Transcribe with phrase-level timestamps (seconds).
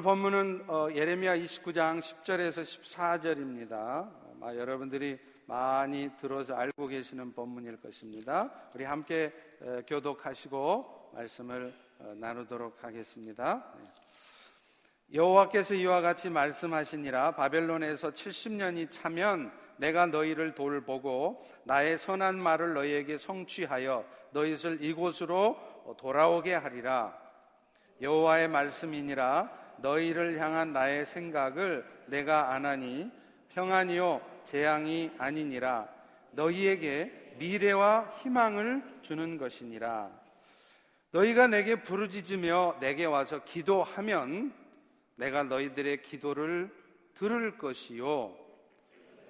[0.00, 4.10] 오늘 본문은 어, 예레미야 29장 10절에서 14절입니다.
[4.32, 8.50] 아마 여러분들이 많이 들어서 알고 계시는 본문일 것입니다.
[8.74, 13.62] 우리 함께 에, 교독하시고 말씀을 어, 나누도록 하겠습니다.
[13.76, 13.84] 네.
[15.12, 24.06] 여호와께서 이와 같이 말씀하시니라 바벨론에서 70년이 차면 내가 너희를 돌보고 나의 선한 말을 너희에게 성취하여
[24.30, 25.58] 너희를 이곳으로
[25.98, 27.14] 돌아오게 하리라
[28.00, 33.10] 여호와의 말씀이니라 너희를 향한 나의 생각을 내가 아나니
[33.50, 35.88] 평안이요 재앙이 아니니라.
[36.32, 40.10] 너희에게 미래와 희망을 주는 것이니라.
[41.12, 44.52] 너희가 내게 부르짖으며 내게 와서 기도하면
[45.16, 46.70] 내가 너희들의 기도를
[47.14, 48.34] 들을 것이요.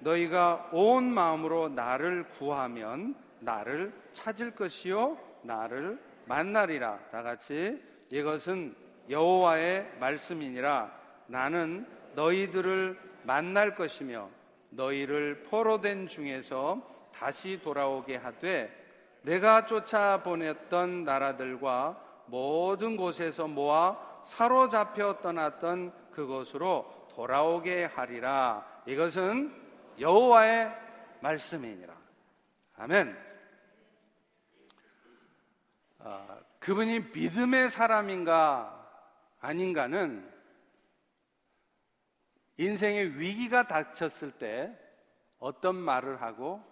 [0.00, 5.18] 너희가 온 마음으로 나를 구하면 나를 찾을 것이요.
[5.42, 6.98] 나를 만나리라.
[7.10, 8.74] 다 같이 이것은
[9.10, 10.90] 여호와의 말씀이니라
[11.26, 14.30] 나는 너희들을 만날 것이며
[14.70, 16.80] 너희를 포로된 중에서
[17.12, 18.80] 다시 돌아오게 하되
[19.22, 28.64] 내가 쫓아보냈던 나라들과 모든 곳에서 모아 사로잡혀 떠났던 그곳으로 돌아오게 하리라.
[28.86, 29.52] 이것은
[29.98, 30.74] 여호와의
[31.20, 31.94] 말씀이니라.
[32.76, 33.30] 아멘.
[35.98, 38.79] 아, 그분이 믿음의 사람인가
[39.40, 40.30] 아닌가는
[42.58, 44.78] 인생의 위기가 닥쳤을 때
[45.38, 46.62] 어떤 말을 하고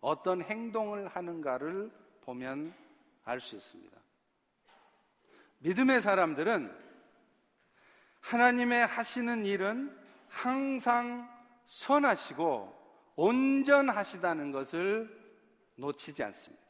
[0.00, 1.90] 어떤 행동을 하는가를
[2.22, 2.74] 보면
[3.24, 3.98] 알 수 있습니다.
[5.58, 6.84] 믿음의 사람들은
[8.20, 9.96] 하나님의 하시는 일은
[10.28, 11.28] 항상
[11.66, 15.24] 선하시고 온전하시다는 것을
[15.76, 16.64] 놓치지 않습니다.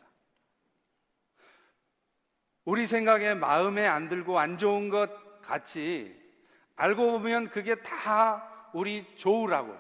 [2.65, 6.15] 우리 생각에 마음에 안 들고 안 좋은 것 같이
[6.77, 9.77] 알고 보면 그게 다 우리 좋으라고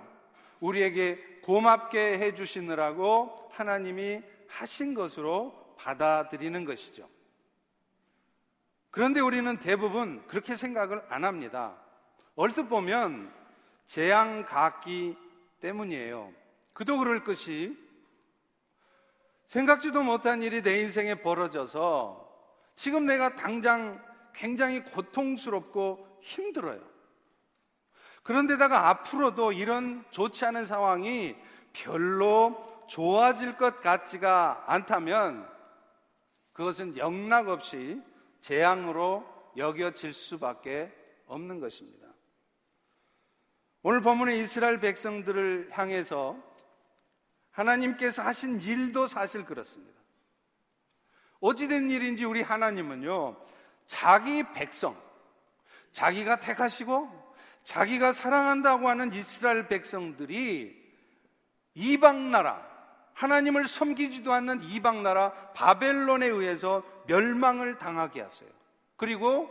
[0.61, 7.09] 우리에게 고맙게 해 주시느라고 하나님이 하신 것으로 받아들이는 것이죠.
[8.91, 11.77] 그런데 우리는 대부분 그렇게 생각을 안 합니다.
[12.37, 13.33] 얼핏 보면
[13.87, 15.17] 재앙 각기
[15.61, 16.33] 때문이에요.
[16.73, 17.77] 그도 그럴 것이
[19.47, 22.25] 생각지도 못한 일이 내 인생에 벌어져서
[22.77, 24.03] 지금 내가 당장
[24.35, 26.81] 굉장히 고통스럽고 힘들어요.
[28.23, 31.37] 그런데다가 앞으로도 이런 좋지 않은 상황이
[31.73, 35.49] 별로 좋아질 것 같지가 않다면
[36.53, 38.01] 그것은 영락 없이
[38.41, 40.93] 재앙으로 여겨질 수밖에
[41.27, 42.09] 없는 것입니다.
[43.83, 46.37] 오늘 본문의 이스라엘 백성들을 향해서
[47.51, 50.01] 하나님께서 하신 일도 사실 그렇습니다.
[51.41, 53.37] 어찌된 일인지 우리 하나님은요,
[53.87, 54.97] 자기 백성,
[55.93, 57.25] 자기가 택하시고
[57.63, 60.83] 자기가 사랑한다고 하는 이스라엘 백성들이
[61.75, 62.65] 이방 나라,
[63.15, 68.49] 하나님을 섬기지도 않는 이방 나라 바벨론에 의해서 멸망을 당하게 하세요.
[68.97, 69.49] 그리고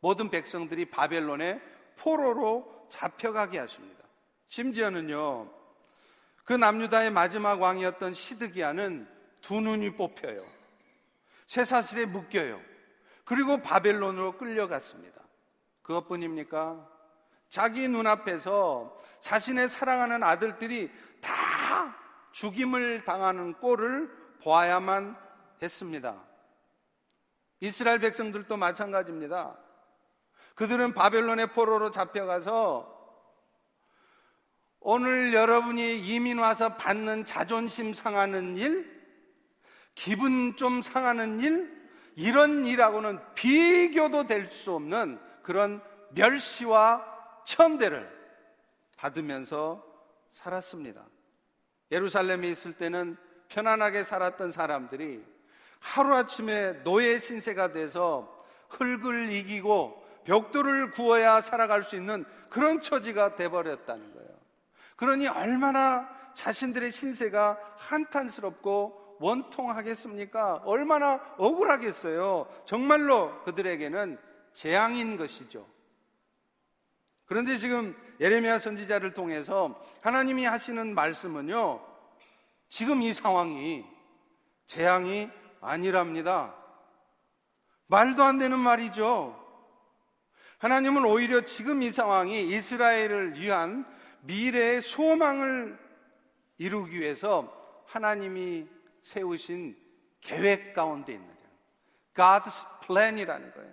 [0.00, 1.60] 모든 백성들이 바벨론의
[1.96, 4.04] 포로로 잡혀가게 하십니다.
[4.48, 5.50] 심지어는요,
[6.44, 9.06] 그 남유다의 마지막 왕이었던 시드기야는
[9.40, 10.44] 두 눈이 뽑혀요.
[11.46, 12.60] 쇠사슬에 묶여요.
[13.28, 15.20] 그리고 바벨론으로 끌려갔습니다.
[15.82, 16.88] 그것뿐입니까?
[17.50, 20.90] 자기 눈앞에서 자신의 사랑하는 아들들이
[21.20, 21.94] 다
[22.32, 24.10] 죽임을 당하는 꼴을
[24.42, 25.14] 보아야만
[25.60, 26.16] 했습니다.
[27.60, 29.58] 이스라엘 백성들도 마찬가지입니다.
[30.54, 32.96] 그들은 바벨론의 포로로 잡혀가서
[34.80, 38.90] 오늘 여러분이 이민 와서 받는 자존심 상하는 일,
[39.94, 41.77] 기분 좀 상하는 일,
[42.18, 45.80] 이런 일하고는 비교도 될 수 없는 그런
[46.10, 47.04] 멸시와
[47.44, 48.10] 천대를
[48.96, 49.84] 받으면서
[50.32, 51.06] 살았습니다.
[51.92, 53.16] 예루살렘에 있을 때는
[53.48, 55.24] 편안하게 살았던 사람들이
[55.78, 64.30] 하루아침에 노예 신세가 돼서 흙을 이기고 벽돌을 구워야 살아갈 수 있는 그런 처지가 돼버렸다는 거예요.
[64.96, 70.62] 그러니 얼마나 자신들의 신세가 한탄스럽고 원통하겠습니까?
[70.64, 72.48] 얼마나 억울하겠어요.
[72.64, 74.18] 정말로 그들에게는
[74.52, 75.66] 재앙인 것이죠.
[77.26, 81.80] 그런데 지금 예레미야 선지자를 통해서 하나님이 하시는 말씀은요.
[82.68, 83.84] 지금 이 상황이
[84.66, 85.30] 재앙이
[85.60, 86.54] 아니랍니다.
[87.86, 89.44] 말도 안 되는 말이죠.
[90.58, 93.86] 하나님은 오히려 지금 이 상황이 이스라엘을 위한
[94.22, 95.78] 미래의 소망을
[96.58, 97.52] 이루기 위해서
[97.86, 98.68] 하나님이
[99.08, 99.74] 세우신
[100.20, 101.28] 계획 가운데 있는
[102.14, 102.52] God's
[102.82, 103.72] plan이라는 거예요.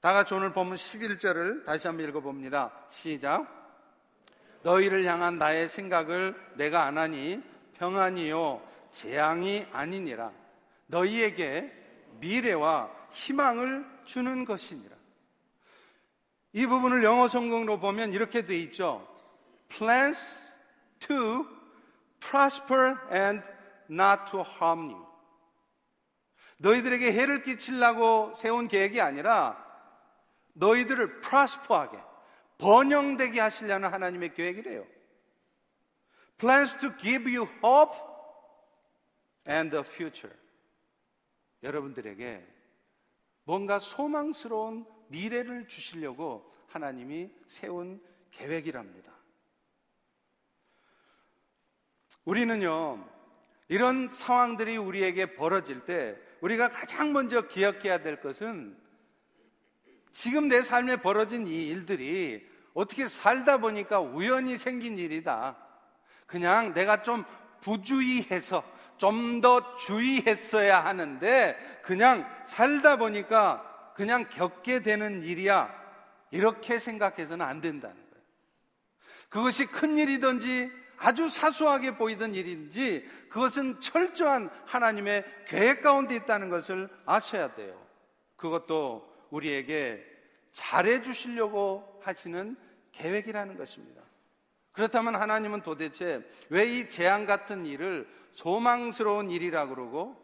[0.00, 2.72] 다 같이 오늘 보면 11절을 다시 한번 읽어봅니다.
[2.88, 3.46] 시작.
[4.62, 7.42] 너희를 향한 나의 생각을 내가 안 하니
[7.74, 10.32] 평안이요 재앙이 아니니라.
[10.86, 11.70] 너희에게
[12.20, 14.96] 미래와 희망을 주는 것이니라.
[16.52, 19.06] 이 부분을 영어 성경으로 보면 이렇게 돼 있죠.
[19.68, 20.48] Plans
[21.00, 21.46] to
[22.20, 23.53] prosper and
[23.90, 25.06] not to harm you.
[26.58, 29.62] 너희들에게 해를 끼치려고 세운 계획이 아니라
[30.54, 31.98] 너희들을 prosper하게
[32.58, 34.86] 번영되게 하시려는 하나님의 계획이래요.
[36.38, 37.96] Plans to give you hope
[39.48, 40.36] and a future.
[41.62, 42.46] 여러분들에게
[43.44, 49.12] 뭔가 소망스러운 미래를 주시려고 하나님이 세운 계획이랍니다.
[52.24, 53.06] 우리는요,
[53.68, 58.76] 이런 상황들이 우리에게 벌어질 때 우리가 가장 먼저 기억해야 될 것은
[60.12, 65.56] 지금 내 삶에 벌어진 이 일들이 어떻게 살다 보니까 우연히 생긴 일이다.
[66.26, 67.24] 그냥 내가 좀
[67.60, 68.62] 부주의해서
[68.96, 75.82] 좀 더 주의했어야 하는데 그냥 살다 보니까 그냥 겪게 되는 일이야.
[76.30, 78.24] 이렇게 생각해서는 안 된다는 거예요.
[79.28, 80.70] 그것이 큰 일이든지
[81.04, 87.78] 아주 사소하게 보이던 일인지 그것은 철저한 하나님의 계획 가운데 있다는 것을 아셔야 돼요.
[88.36, 90.02] 그것도 우리에게
[90.52, 92.56] 잘해 주시려고 하시는
[92.92, 94.00] 계획이라는 것입니다.
[94.72, 100.16] 그렇다면 하나님은 도대체 왜 이 재앙 같은 일을 소망스러운 일이라고 그러고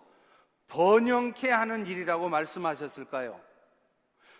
[0.68, 3.38] 번영케 하는 일이라고 말씀하셨을까요?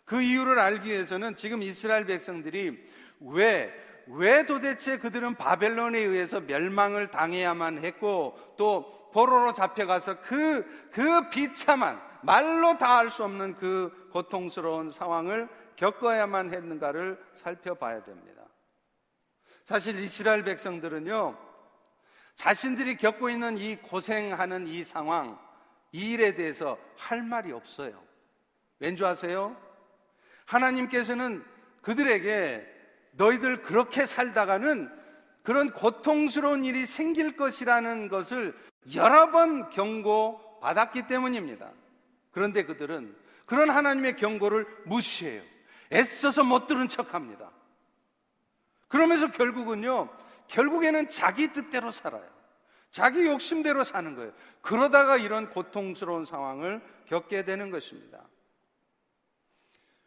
[0.06, 2.82] 그 이유를 알기 위해서는 지금 이스라엘 백성들이
[3.20, 3.72] 왜,
[4.06, 12.76] 왜 도대체 그들은 바벨론에 의해서 멸망을 당해야만 했고 또 포로로 잡혀가서 그, 그 비참한 말로
[12.78, 18.42] 다할수 없는 그 고통스러운 상황을 겪어야만 했는가를 살펴봐야 됩니다.
[19.64, 21.38] 사실 이스라엘 백성들은요,
[22.34, 25.38] 자신들이 겪고 있는 이 고생하는 이 상황,
[25.92, 28.02] 이 일에 대해서 할 말이 없어요.
[28.78, 29.56] 왠지 아세요?
[30.46, 31.44] 하나님께서는
[31.82, 32.79] 그들에게
[33.20, 34.90] 너희들 그렇게 살다가는
[35.42, 38.58] 그런 고통스러운 일이 생길 것이라는 것을
[38.94, 41.70] 여러 번 경고받았기 때문입니다.
[42.30, 43.14] 그런데 그들은
[43.44, 45.42] 그런 하나님의 경고를 무시해요.
[45.92, 47.50] 애써서 못 들은 척 합니다.
[48.88, 50.08] 그러면서 결국은요,
[50.48, 52.28] 결국에는 자기 뜻대로 살아요.
[52.90, 54.32] 자기 욕심대로 사는 거예요.
[54.62, 58.22] 그러다가 이런 고통스러운 상황을 겪게 되는 것입니다.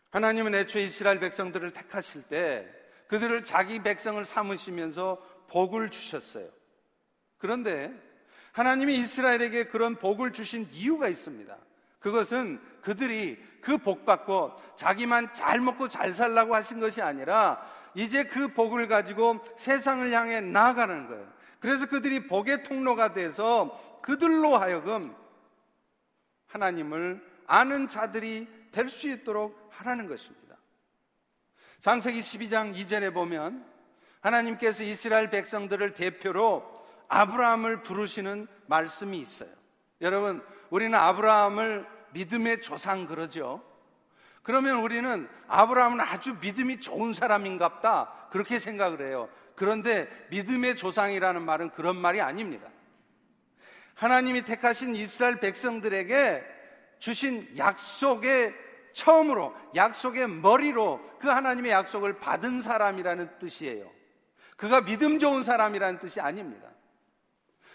[0.09, 6.49] 하나님은 애초에 이스라엘 백성들을 택하실 때 그들을 자기 백성을 삼으시면서 복을 주셨어요.
[7.37, 7.93] 그런데
[8.53, 11.55] 하나님이 이스라엘에게 그런 복을 주신 이유가 있습니다.
[11.99, 17.65] 그것은 그들이 그 복 받고 자기만 잘 먹고 잘 살라고 하신 것이 아니라
[17.95, 21.31] 이제 그 복을 가지고 세상을 향해 나아가는 거예요.
[21.59, 25.15] 그래서 그들이 복의 통로가 돼서 그들로 하여금
[26.47, 30.42] 하나님을 아는 자들이 될 수 있도록 하라는 것입니다.
[31.83, 33.61] 장세기 12장 2절에 보면
[34.21, 36.63] 하나님께서 이스라엘 백성들을 대표로
[37.09, 39.49] 아브라함을 부르시는 말씀이 있어요.
[39.99, 43.61] 여러분, 우리는 아브라함을 믿음의 조상 그러죠.
[44.43, 48.29] 그러면 우리는 아브라함은 아주 믿음이 좋은 사람인갑다.
[48.31, 49.27] 그렇게 생각을 해요.
[49.53, 52.69] 그런데 믿음의 조상이라는 말은 그런 말이 아닙니다.
[53.95, 56.45] 하나님이 택하신 이스라엘 백성들에게
[56.99, 58.53] 주신 약속의
[58.93, 63.89] 처음으로 약속의 머리로 그 하나님의 약속을 받은 사람이라는 뜻이에요.
[64.55, 66.69] 그가 믿음 좋은 사람이라는 뜻이 아닙니다.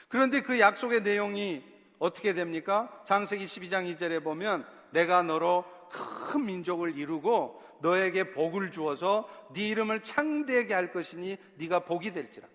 [0.09, 1.63] 그런데 그 약속의 내용이
[1.99, 2.89] 어떻게 됩니까?
[3.05, 10.75] 장세기 12장 2절에 보면 내가 너로 큰 민족을 이루고 너에게 복을 주어서 네 이름을 창대하게
[10.75, 12.47] 할 것이니 네가 복이 될지라.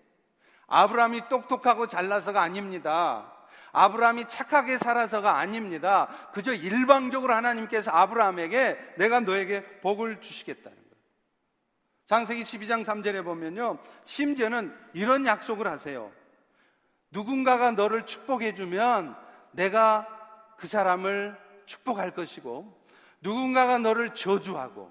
[0.66, 3.33] 아브라함이 똑똑하고 잘나서가 아닙니다.
[3.74, 6.08] 아브라함이 착하게 살아서가 아닙니다.
[6.32, 10.94] 그저 일방적으로 하나님께서 아브라함에게 내가 너에게 복을 주시겠다는 거예요.
[12.06, 13.78] 장세기 12장 3절에 보면요.
[14.04, 16.12] 심지어는 이런 약속을 하세요.
[17.10, 19.16] 누군가가 너를 축복해 주면
[19.50, 20.06] 내가
[20.56, 22.80] 그 사람을 축복할 것이고
[23.20, 24.90] 누군가가 너를 저주하고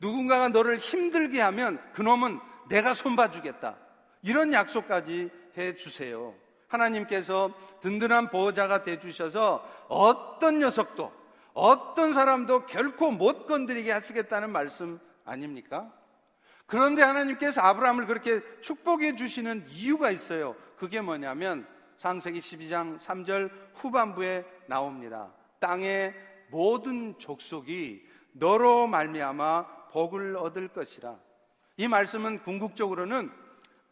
[0.00, 3.76] 누군가가 너를 힘들게 하면 그놈은 내가 손봐주겠다.
[4.22, 6.34] 이런 약속까지 해 주세요.
[6.74, 7.50] 하나님께서
[7.80, 11.12] 든든한 보호자가 돼 주셔서 어떤 녀석도
[11.54, 15.90] 어떤 사람도 결코 못 건드리게 하시겠다는 말씀 아닙니까?
[16.66, 20.56] 그런데 하나님께서 아브라함을 그렇게 축복해 주시는 이유가 있어요.
[20.76, 21.66] 그게 뭐냐면
[21.96, 25.32] 상세기 12장 3절 후반부에 나옵니다.
[25.60, 26.14] 땅의
[26.50, 31.16] 모든 족속이 너로 말미암아 복을 얻을 것이라.
[31.76, 33.30] 이 말씀은 궁극적으로는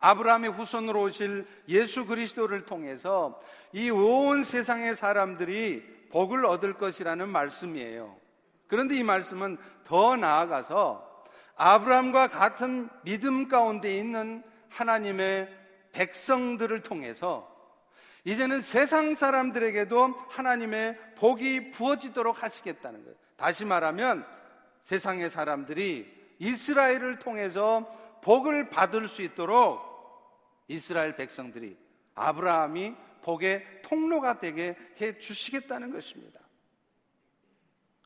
[0.02, 3.40] 아브라함의 후손으로 오실 예수 그리스도를 통해서
[3.72, 8.16] 이 온 세상의 사람들이 복을 얻을 것이라는 말씀이에요.
[8.66, 11.24] 그런데 이 말씀은 더 나아가서
[11.56, 15.48] 아브라함과 같은 믿음 가운데 있는 하나님의
[15.92, 17.48] 백성들을 통해서
[18.24, 23.16] 이제는 세상 사람들에게도 하나님의 복이 부어지도록 하시겠다는 거예요.
[23.36, 24.26] 다시 말하면
[24.82, 27.86] 세상의 사람들이 이스라엘을 통해서
[28.22, 29.91] 복을 받을 수 있도록
[30.68, 31.76] 이스라엘 백성들이
[32.14, 36.40] 아브라함이 복의 통로가 되게 해 주시겠다는 것입니다.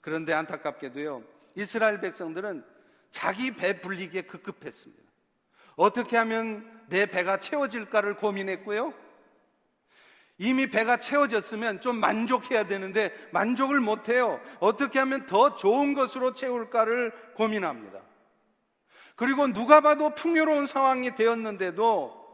[0.01, 2.65] 그런데 안타깝게도요, 이스라엘 백성들은
[3.11, 5.03] 자기 배 불리기에 급급했습니다.
[5.77, 8.95] 어떻게 하면 내 배가 채워질까를 고민했고요.
[10.39, 14.41] 이미 배가 채워졌으면 좀 만족해야 되는데 만족을 못해요.
[14.61, 18.03] 어떻게 하면 더 좋은 것으로 채울까를 고민합니다.
[19.15, 22.26] 그리고 누가 봐도 풍요로운 상황이 되었는데도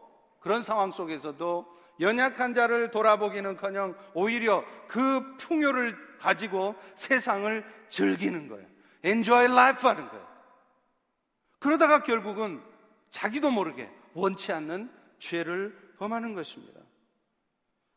[0.42, 1.66] 그런 상황 속에서도
[2.00, 8.66] 연약한 자를 돌아보기는 커녕 오히려 그 풍요를 가지고 세상을 즐기는 거예요.
[9.04, 10.26] enjoy life 하는 거예요.
[11.58, 12.60] 그러다가 결국은
[13.10, 16.80] 자기도 모르게 원치 않는 죄를 범하는 것입니다.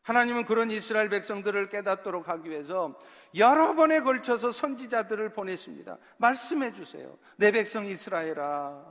[0.02, 2.96] 하나님은 그런 이스라엘 백성들을 깨닫도록 하기 위해서
[3.34, 5.98] 여러 번에 걸쳐서 선지자들을 보내십니다.
[6.18, 7.18] 말씀해 주세요.
[7.36, 8.84] 내 백성 이스라엘아.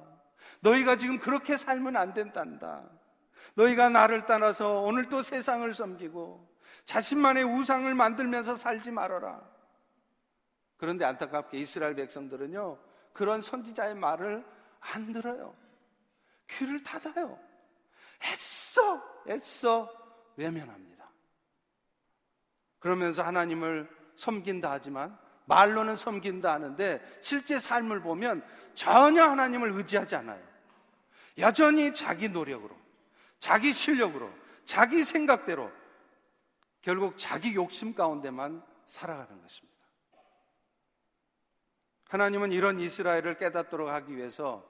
[0.60, 2.84] 너희가 지금 그렇게 살면 안 된단다.
[3.56, 9.42] 너희가 나를 따라서 오늘 또 세상을 섬기고 자신만의 우상을 만들면서 살지 말아라.
[10.78, 12.78] 그런데 안타깝게 이스라엘 백성들은요,
[13.14, 14.46] 그런 선지자의 말을
[14.82, 15.56] 안 들어요.
[16.48, 17.40] 귀를 닫아요.
[18.24, 19.90] 애써, 애써
[20.36, 21.10] 외면합니다.
[22.80, 28.44] 그러면서 하나님을 섬긴다 하지만 말로는 섬긴다 하는데 실제 삶을 보면
[28.74, 30.44] 전혀 하나님을 의지하지 않아요.
[31.38, 32.76] 여전히 자기 노력으로,
[33.46, 34.34] 자기 실력으로,
[34.64, 35.72] 자기 생각대로
[36.82, 39.80] 결국 자기 욕심 가운데만 살아가는 것입니다.
[42.10, 44.68] 하나님은 이런 이스라엘을 깨닫도록 하기 위해서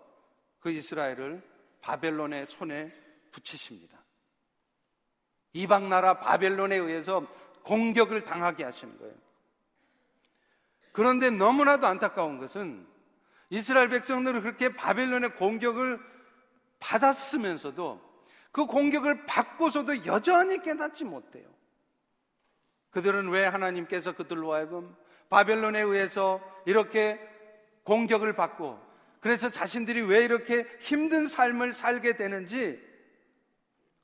[0.60, 1.42] 그 이스라엘을
[1.80, 2.92] 바벨론의 손에
[3.32, 3.98] 붙이십니다.
[5.54, 7.26] 이방 나라 바벨론에 의해서
[7.64, 9.16] 공격을 당하게 하시는 거예요.
[10.92, 12.86] 그런데 너무나도 안타까운 것은
[13.50, 15.98] 이스라엘 백성들은 그렇게 바벨론의 공격을
[16.80, 18.15] 받았으면서도
[18.56, 21.46] 그 공격을 받고서도 여전히 깨닫지 못해요.
[22.92, 24.96] 그들은 왜 하나님께서 그들로 하여금
[25.28, 27.20] 바벨론에 의해서 이렇게
[27.84, 28.80] 공격을 받고
[29.20, 32.82] 그래서 자신들이 왜 이렇게 힘든 삶을 살게 되는지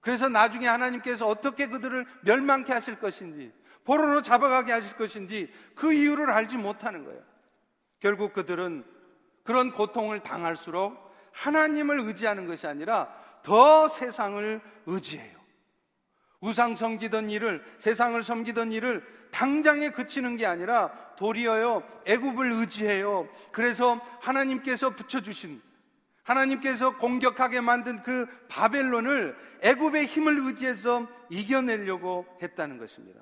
[0.01, 3.53] 그래서 나중에 하나님께서 어떻게 그들을 멸망케 하실 것인지,
[3.85, 7.23] 포로로 잡아가게 하실 것인지 그 이유를 알지 못하는 거예요.
[8.01, 8.83] 결국 그들은
[9.43, 15.39] 그런 고통을 당할수록 하나님을 의지하는 것이 아니라 더 세상을 의지해요.
[16.41, 23.29] 우상 섬기던 일을 세상을 섬기던 일을 당장에 그치는 게 아니라 도리어요 애굽을 의지해요.
[23.51, 25.61] 그래서 하나님께서 붙여 주신
[26.23, 33.21] 하나님께서 공격하게 만든 그 바벨론을 애굽의 힘을 의지해서 이겨내려고 했다는 것입니다.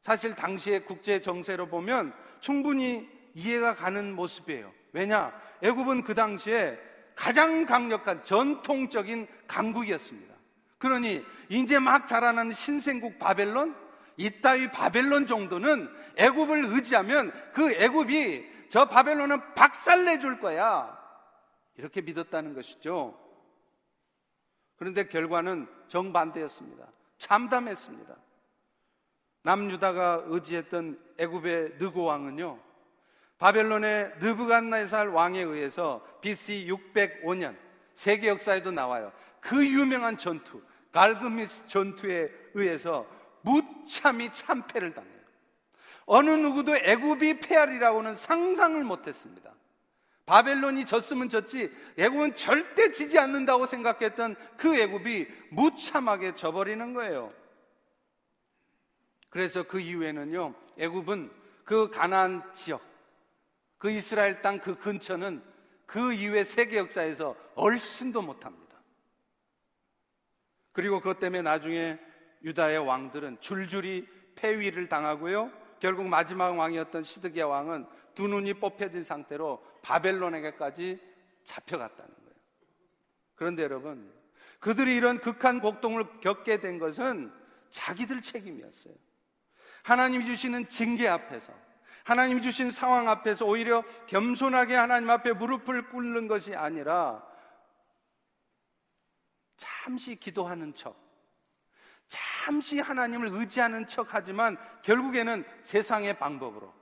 [0.00, 4.72] 사실 당시의 국제 정세로 보면 충분히 이해가 가는 모습이에요.
[4.92, 5.32] 왜냐?
[5.62, 6.78] 애굽은 그 당시에
[7.18, 10.32] 가장 강력한 전통적인 강국이었습니다.
[10.78, 13.74] 그러니 이제 막 자라나는 신생국 바벨론
[14.16, 20.96] 이따위 바벨론 정도는 애굽을 의지하면 그 애굽이 저 바벨론은 박살내 줄 거야.
[21.76, 23.18] 이렇게 믿었다는 것이죠.
[24.76, 26.86] 그런데 결과는 정반대였습니다.
[27.18, 28.14] 참담했습니다.
[29.42, 32.67] 남유다가 의지했던 애굽의 느고 왕은요.
[33.38, 37.56] 바벨론의 느부갓네살 왕에 의해서 BC 605년
[37.94, 39.12] 세계 역사에도 나와요.
[39.40, 40.60] 그 유명한 전투,
[40.92, 43.06] 갈그미스 전투에 의해서
[43.42, 45.18] 무참히 참패를 당해요.
[46.06, 49.52] 어느 누구도 애굽이 패하리라고는 상상을 못했습니다.
[50.26, 57.30] 바벨론이 졌으면 졌지 애굽은 절대 지지 않는다고 생각했던 그 애굽이 무참하게 져버리는 거예요.
[59.30, 61.30] 그래서 그 이후에는요, 애굽은
[61.64, 62.82] 그 가나안 지역,
[63.78, 65.42] 그 이스라엘 땅 그 근처는
[65.86, 68.68] 그 이후의 세계 역사에서 얼씬도 못합니다.
[70.72, 71.98] 그리고 그것 때문에 나중에
[72.42, 74.06] 유다의 왕들은 줄줄이
[74.36, 75.50] 폐위를 당하고요.
[75.80, 81.00] 결국 마지막 왕이었던 시드기야 왕은 두 눈이 뽑혀진 상태로 바벨론에게까지
[81.44, 82.34] 잡혀갔다는 거예요.
[83.34, 84.12] 그런데 여러분,
[84.60, 87.32] 그들이 이런 극한 곡동을 겪게 된 것은
[87.70, 88.94] 자기들 책임이었어요.
[89.84, 91.52] 하나님이 주시는 징계 앞에서,
[92.08, 97.22] 하나님 주신 상황 앞에서 오히려 겸손하게 하나님 앞에 무릎을 꿇는 것이 아니라
[99.58, 100.96] 잠시 기도하는 척,
[102.06, 106.72] 잠시 하나님을 의지하는 척 하지만 결국에는 세상의 방법으로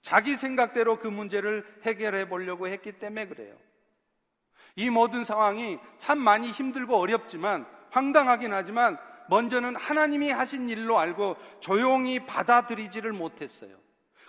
[0.00, 3.54] 자기 생각대로 그 문제를 해결해 보려고 했기 때문에 그래요.
[4.76, 8.96] 이 모든 상황이 참 많이 힘들고 어렵지만 황당하긴 하지만
[9.28, 13.83] 먼저는 하나님이 하신 일로 알고 조용히 받아들이지를 못했어요.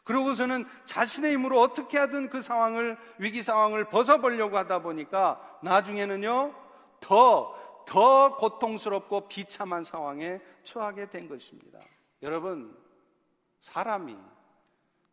[0.05, 6.53] 그러고서는 자신의 힘으로 어떻게 하든 그 상황을, 위기 상황을 벗어보려고 하다 보니까 나중에는요,
[6.99, 11.79] 더, 더 고통스럽고 비참한 상황에 처하게 된 것입니다.
[12.21, 12.77] 여러분,
[13.61, 14.15] 사람이,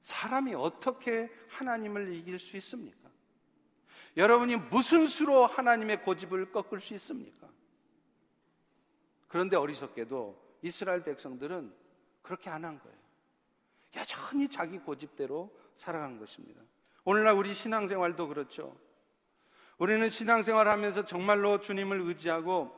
[0.02, 3.08] 사람이 어떻게 하나님을 이길 수 있습니까?
[4.18, 7.48] 여러분이 무슨 수로 하나님의 고집을 꺾을 수 있습니까?
[9.26, 11.74] 그런데 어리석게도 이스라엘 백성들은
[12.20, 13.01] 그렇게 안 한 거예요.
[13.96, 16.62] 여전히 자기 고집대로 살아간 것입니다.
[17.04, 18.76] 오늘날 우리 신앙생활도 그렇죠.
[19.78, 22.70] 우리는 신앙생활 하면서 정말로 주님을 의지하고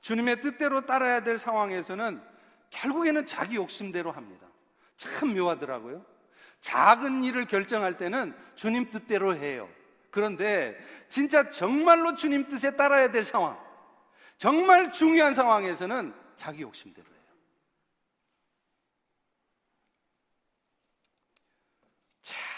[0.00, 2.22] 주님의 뜻대로 따라야 될 상황에서는
[2.70, 4.46] 결국에는 자기 욕심대로 합니다.
[4.96, 6.04] 참 묘하더라고요.
[6.60, 9.68] 작은 일을 결정할 때는 주님 뜻대로 해요.
[10.10, 10.78] 그런데
[11.08, 13.58] 진짜 정말로 주님 뜻에 따라야 될 상황,
[14.36, 17.14] 정말 중요한 상황에서는 자기 욕심대로 해요.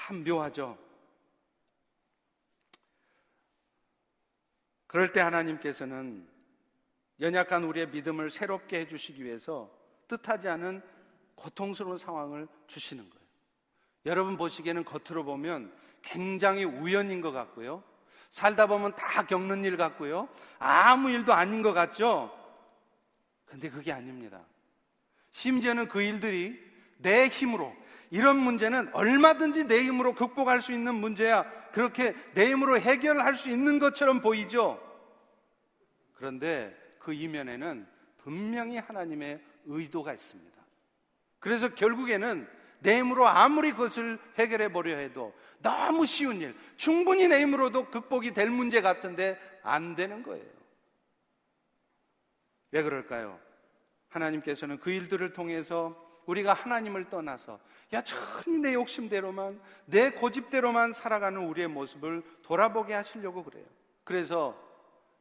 [0.06, 0.78] 참 묘하죠.
[4.86, 6.28] 그럴 때 하나님께서는
[7.18, 9.68] 연약한 우리의 믿음을 새롭게 해주시기 위해서
[10.06, 10.80] 뜻하지 않은
[11.34, 13.26] 고통스러운 상황을 주시는 거예요.
[14.04, 17.82] 여러분 보시기에는 겉으로 보면 굉장히 우연인 것 같고요.
[18.30, 20.28] 살다 보면 다 겪는 일 같고요.
[20.60, 22.30] 아무 일도 아닌 것 같죠?
[23.44, 24.46] 근데 그게 아닙니다.
[25.32, 26.64] 심지어는 그 일들이
[26.98, 27.74] 내 힘으로,
[28.10, 31.44] 이런 문제는 얼마든지 내 힘으로 극복할 수 있는 문제야.
[31.72, 34.80] 그렇게 내 힘으로 해결할 수 있는 것처럼 보이죠?
[36.14, 37.86] 그런데 그 이면에는
[38.18, 40.56] 분명히 하나님의 의도가 있습니다.
[41.38, 42.48] 그래서 결국에는
[42.80, 48.50] 내 힘으로 아무리 그것을 해결해 보려 해도 너무 쉬운 일, 충분히 내 힘으로도 극복이 될
[48.50, 50.44] 문제 같은데 안 되는 거예요.
[52.70, 53.40] 왜 그럴까요?
[54.08, 57.58] 하나님께서는 그 일들을 통해서 우리가 하나님을 떠나서
[57.92, 63.64] 야 천히 내 욕심대로만 내 고집대로만 살아가는 우리의 모습을 돌아보게 하시려고 그래요.
[64.04, 64.56] 그래서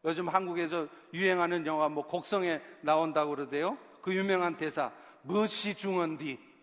[0.04, 3.78] 요즘 한국에서 유행하는 영화 뭐 곡성에 나온다고 그러대요.
[4.02, 4.92] 그 유명한 대사
[5.24, 6.56] 무엇이 중헌디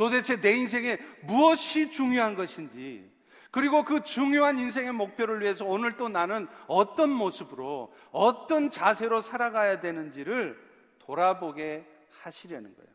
[0.00, 3.06] 도대체 내 인생에 무엇이 중요한 것인지,
[3.50, 10.58] 그리고 그 중요한 인생의 목표를 위해서 오늘 또 나는 어떤 모습으로, 어떤 자세로 살아가야 되는지를
[11.00, 11.84] 돌아보게
[12.22, 12.90] 하시려는 거예요.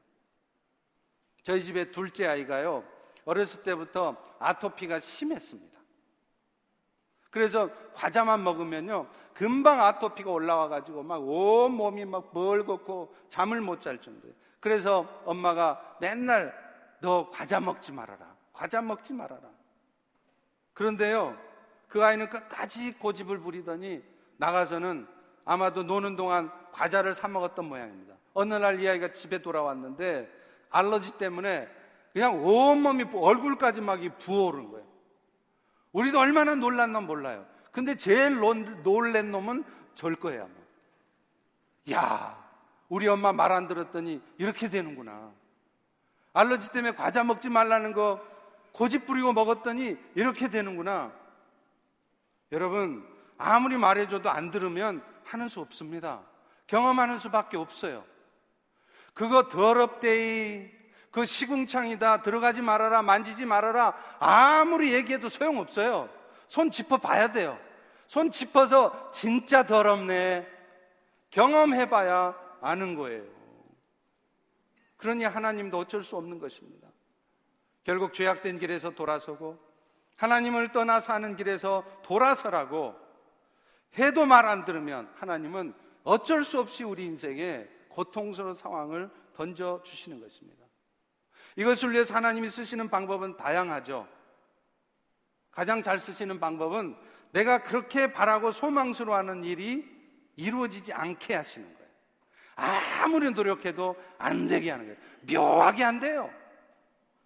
[1.45, 2.83] 저희 집에 둘째 아이가요,
[3.23, 5.79] 어렸을 때부터 아토피가 심했습니다.
[7.29, 14.01] 그래서 과자만 먹으면요, 금방 아토피가 올라와 가지고 막 온 몸이 막 벌겋고 잠을 못 잘
[14.01, 14.33] 정도예요.
[14.59, 16.51] 그래서 엄마가 맨날
[16.99, 18.35] 너 과자 먹지 말아라.
[18.51, 19.47] 과자 먹지 말아라.
[20.73, 21.37] 그런데요,
[21.87, 24.01] 그 아이는 끝까지 고집을 부리더니
[24.37, 25.07] 나가서는
[25.45, 28.15] 아마도 노는 동안 과자를 사 먹었던 모양입니다.
[28.33, 31.69] 어느 날 이 아이가 집에 돌아왔는데 알러지 때문에
[32.13, 34.85] 그냥 온몸이 얼굴까지 막 부어오른 거예요.
[35.91, 36.55] 우리도 얼마나
[36.91, 37.45] 놈 몰라요.
[37.71, 38.39] 근데 제일
[38.83, 39.63] 놀란 놈은
[39.95, 40.53] 절 거예요, 아마.
[41.97, 42.45] 야,
[42.89, 45.31] 우리 엄마 말 안 들었더니 이렇게 되는구나.
[46.33, 48.21] 알러지 때문에 과자 먹지 말라는 거
[48.71, 51.13] 고집 부리고 먹었더니 이렇게 되는구나.
[52.51, 56.21] 여러분, 아무리 말해줘도 안 들으면 하는 수 없습니다.
[56.67, 58.03] 경험하는 수밖에 없어요.
[59.15, 60.69] 그거 더럽대이,
[61.09, 66.09] 그 시궁창이다, 들어가지 말아라, 만지지 말아라, 아무리 얘기해도 소용없어요.
[66.49, 67.57] 손 짚어 봐야 돼요.
[68.05, 70.47] 손 짚어서 진짜 더럽네.
[71.31, 73.23] 경험해 봐야 아는 거예요.
[74.97, 76.87] 그러니 하나님도 어쩔 수 없는 것입니다.
[77.83, 79.59] 결국 죄악된 길에서 돌아서고
[80.17, 82.95] 하나님을 떠나 사는 길에서 돌아서라고
[83.97, 85.73] 해도 말 안 들으면 하나님은
[86.03, 90.65] 어쩔 수 없이 우리 인생에 고통스러운 상황을 던져 주시는 것입니다.
[91.55, 94.07] 이것을 위해서 하나님이 쓰시는 방법은 다양하죠.
[95.51, 96.95] 가장 잘 쓰시는 방법은
[97.31, 99.89] 내가 그렇게 바라고 소망스러워하는 일이
[100.35, 101.89] 이루어지지 않게 하시는 거예요.
[102.55, 104.99] 아무리 노력해도 안 되게 하는 거예요.
[105.31, 106.29] 묘하게 안 돼요.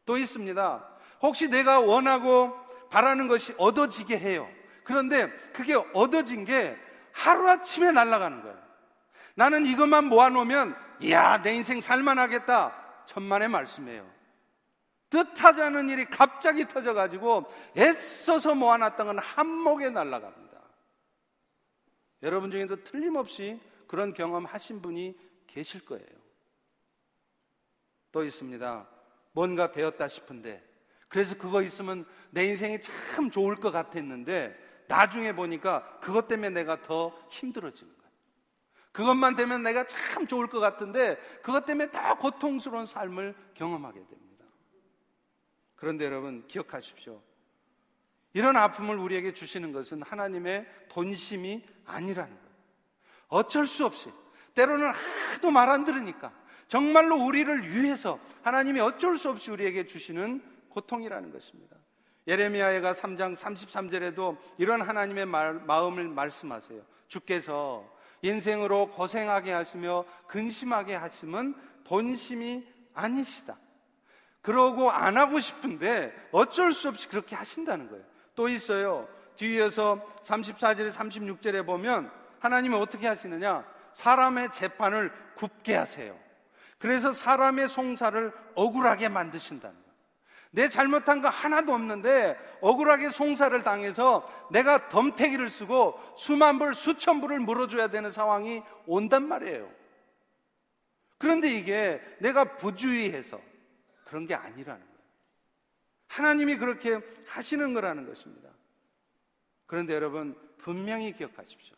[0.05, 0.88] 또 있습니다.
[1.21, 2.55] 혹시 내가 원하고
[2.91, 4.47] 바라는 것이 얻어지게 해요.
[4.84, 6.77] 그런데 그게 얻어진 게
[7.12, 8.68] 하루아침에 날아가는 거예요.
[9.39, 13.06] 나는 이것만 모아놓으면, 이야, 내 인생 살만하겠다.
[13.06, 14.06] 천만의 말씀이에요.
[15.10, 20.60] 뜻하지 않은 일이 갑자기 터져가지고 애써서 모아놨던 건 한목에 날아갑니다.
[22.23, 26.06] 여러분 중에도 틀림없이 그런 경험 하신 분이 계실 거예요.
[28.12, 28.89] 또 있습니다.
[29.32, 30.62] 뭔가 되었다 싶은데,
[31.08, 37.17] 그래서 그거 있으면 내 인생이 참 좋을 것 같았는데, 나중에 보니까 그것 때문에 내가 더
[37.88, 37.98] 거예요.
[38.91, 44.45] 그것만 되면 내가 참 좋을 것 같은데, 그것 때문에 더 고통스러운 삶을 경험하게 됩니다.
[45.75, 47.21] 그런데 여러분, 기억하십시오.
[48.34, 52.49] 이런 아픔을 우리에게 주시는 것은 하나님의 본심이 아니라는 거예요.
[53.28, 54.12] 어쩔 수 없이,
[54.56, 56.34] 때로는 하도 말 안 들으니까,
[56.67, 61.75] 정말로 우리를 위해서 하나님이 어쩔 수 없이 우리에게 주시는 고통이라는 것입니다.
[62.28, 66.84] 예레미야가 3장 33절에도 이런 하나님의 말, 마음을 말씀하세요.
[67.08, 71.55] 주께서 인생으로 고생하게 하시며 근심하게 하심은
[71.86, 73.58] 본심이 아니시다.
[74.41, 78.03] 그러고 안 하고 싶은데 어쩔 수 없이 그렇게 하신다는 거예요.
[78.36, 79.08] 또 있어요.
[79.36, 83.65] 뒤에서 34절에 36절에 보면 하나님은 어떻게 하시느냐?
[83.93, 86.17] 사람의 재판을 굽게 하세요.
[86.77, 89.88] 그래서 사람의 송사를 억울하게 만드신다는 거예요.
[90.51, 97.39] 내 잘못한 거 하나도 없는데 억울하게 송사를 당해서 내가 덤태기를 쓰고 수만 불, 수천 불을
[97.39, 99.69] 물어줘야 되는 상황이 온단 말이에요.
[101.17, 103.39] 그런데 이게 내가 부주의해서
[104.05, 104.99] 그런 게 아니라는 거예요.
[106.07, 108.49] 하나님이 그렇게 하시는 거라는 것입니다.
[109.67, 111.75] 그런데 여러분, 분명히 기억하십시오.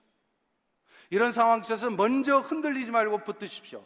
[1.10, 3.84] 이런 상황 속에서 먼저 흔들리지 말고 붙드십시오.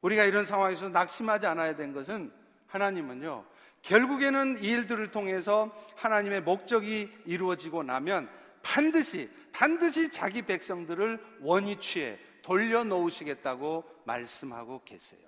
[0.00, 2.32] 우리가 이런 상황에서 낙심하지 않아야 된 것은
[2.66, 3.44] 하나님은요,
[3.82, 8.28] 결국에는 이 일들을 통해서 하나님의 목적이 이루어지고 나면
[8.62, 15.20] 반드시, 반드시 자기 백성들을 원위치에 돌려놓으시겠다고 말씀하고 계세요.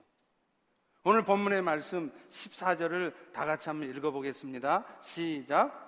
[1.04, 4.84] 오늘 본문의 말씀 14절을 다 같이 한번 읽어보겠습니다.
[5.00, 5.82] 시작.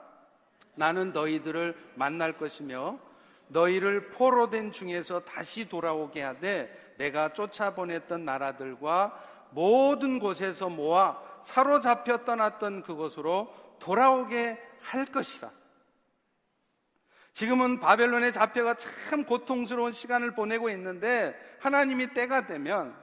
[0.74, 2.98] 나는 너희들을 만날 것이며
[3.48, 12.82] 너희를 포로 된 중에서 다시 돌아오게 하되 내가 쫓아보냈던 나라들과 모든 곳에서 모아 사로잡혀 떠났던
[12.82, 15.50] 그곳으로 돌아오게 할 것이다.
[17.32, 22.96] 지금은 바벨론에 잡혀가 참 고통스러운 시간을 보내고 있는데 하나님이 때가 되면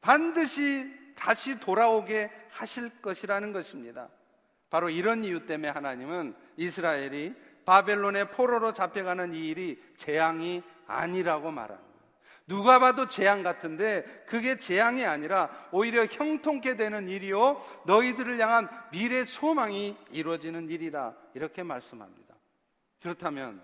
[0.00, 4.08] 반드시 다시 돌아오게 하실 것이라는 것입니다.
[4.70, 7.34] 바로 이런 이유 때문에 하나님은 이스라엘이
[7.66, 11.89] 바벨론의 포로로 잡혀가는 이 일이 재앙이 아니라고 말합니다.
[12.50, 19.96] 누가 봐도 재앙 같은데 그게 재앙이 아니라 오히려 형통케 되는 일이요 너희들을 향한 미래 소망이
[20.10, 22.34] 이루어지는 일이라 이렇게 말씀합니다.
[23.00, 23.62] 그렇다면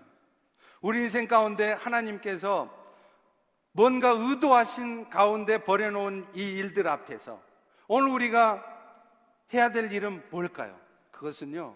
[0.79, 2.73] 우리 인생 가운데 하나님께서
[3.73, 7.41] 뭔가 의도하신 가운데 버려놓은 이 일들 앞에서
[7.89, 8.63] 오늘 우리가
[9.53, 10.79] 해야 될 일은 뭘까요?
[11.11, 11.75] 그것은요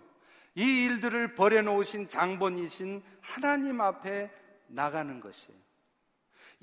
[0.56, 4.32] 이 일들을 버려놓으신 장본이신 하나님 앞에
[4.68, 5.71] 나가는 것이에요.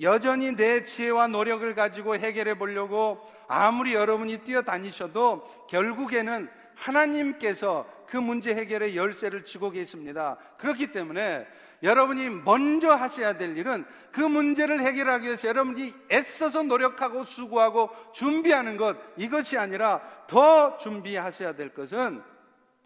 [0.01, 8.97] 여전히 내 지혜와 노력을 가지고 해결해 보려고 아무리 여러분이 뛰어다니셔도 결국에는 하나님께서 그 문제 해결의
[8.97, 10.39] 열쇠를 쥐고 계십니다.
[10.59, 11.47] 그렇기 때문에
[11.83, 18.97] 여러분이 먼저 하셔야 될 일은 그 문제를 해결하기 위해서 여러분이 애써서 노력하고 수고하고 준비하는 것
[19.17, 22.23] 이것이 아니라 더 준비하셔야 될 것은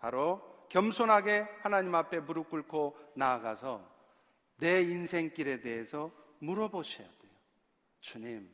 [0.01, 3.87] 바로 겸손하게 하나님 앞에 무릎 꿇고 나아가서
[4.59, 6.11] 내 인생길에 대해서
[6.43, 7.33] 물어보셔야 돼요.
[8.01, 8.51] 주님,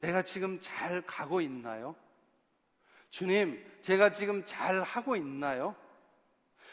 [0.00, 1.96] 내가 지금 잘 가고 있나요?
[3.10, 5.74] 주님, 제가 지금 잘 하고 있나요?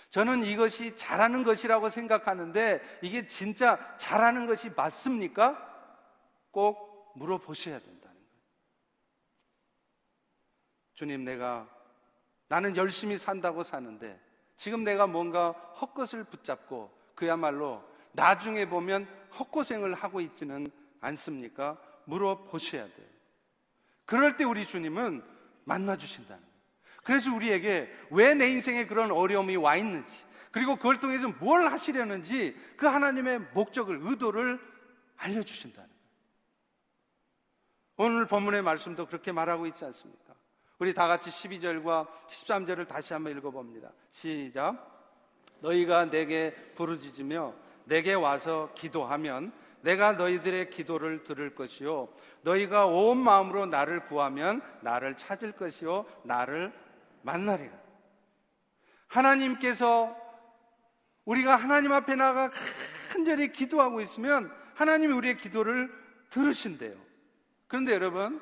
[0.09, 5.69] 저는 이것이 잘하는 것이라고 생각하는데 이게 진짜 잘하는 것이 맞습니까?
[6.51, 8.41] 꼭 물어보셔야 된다는 거예요.
[10.93, 11.69] 주님, 내가
[12.49, 14.19] 나는 열심히 산다고 사는데
[14.57, 20.67] 지금 내가 뭔가 헛것을 붙잡고 그야말로 나중에 보면 헛고생을 하고 있지는
[20.99, 21.77] 않습니까?
[22.05, 23.07] 물어보셔야 돼요.
[24.05, 25.23] 그럴 때 우리 주님은
[25.63, 26.51] 만나주신다는 거예요.
[27.03, 32.85] 그래서 우리에게 왜 내 인생에 그런 어려움이 와 있는지, 그리고 그걸 통해서 뭘 하시려는지 그
[32.85, 34.59] 하나님의 목적을, 의도를
[35.17, 36.01] 알려주신다는 거예요.
[37.97, 40.33] 오늘 본문의 말씀도 그렇게 말하고 있지 않습니까?
[40.79, 43.91] 우리 다 같이 12절과 13절을 다시 한번 읽어봅니다.
[44.09, 44.89] 시작.
[45.59, 47.53] 너희가 내게 부르짖으며
[47.91, 49.51] 내게 와서 기도하면
[49.81, 52.07] 내가 너희들의 기도를 들을 것이요
[52.41, 56.71] 너희가 온 마음으로 나를 구하면 나를 찾을 것이요 나를
[57.21, 57.73] 만나리라.
[59.07, 60.15] 하나님께서
[61.25, 62.49] 우리가 하나님 앞에 나가
[63.11, 65.93] 간절히 기도하고 있으면 하나님이 우리의 기도를
[66.29, 66.95] 들으신대요.
[67.67, 68.41] 그런데 여러분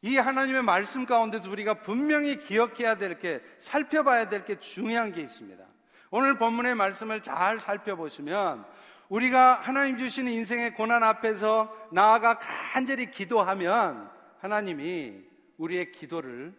[0.00, 5.77] 이 하나님의 말씀 가운데서 우리가 분명히 기억해야 될 게, 살펴봐야 될 게 중요한 게 있습니다.
[6.10, 8.64] 오늘 본문의 말씀을 잘 살펴보시면
[9.08, 15.22] 우리가 하나님 주시는 인생의 고난 앞에서 나아가 간절히 기도하면 하나님이
[15.58, 16.54] 우리의 기도를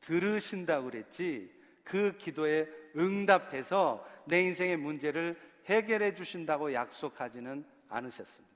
[0.00, 1.52] 들으신다고 그랬지
[1.84, 8.50] 그 기도에 응답해서 내 인생의 문제를 해결해 주신다고 약속하지는 않으셨습니다.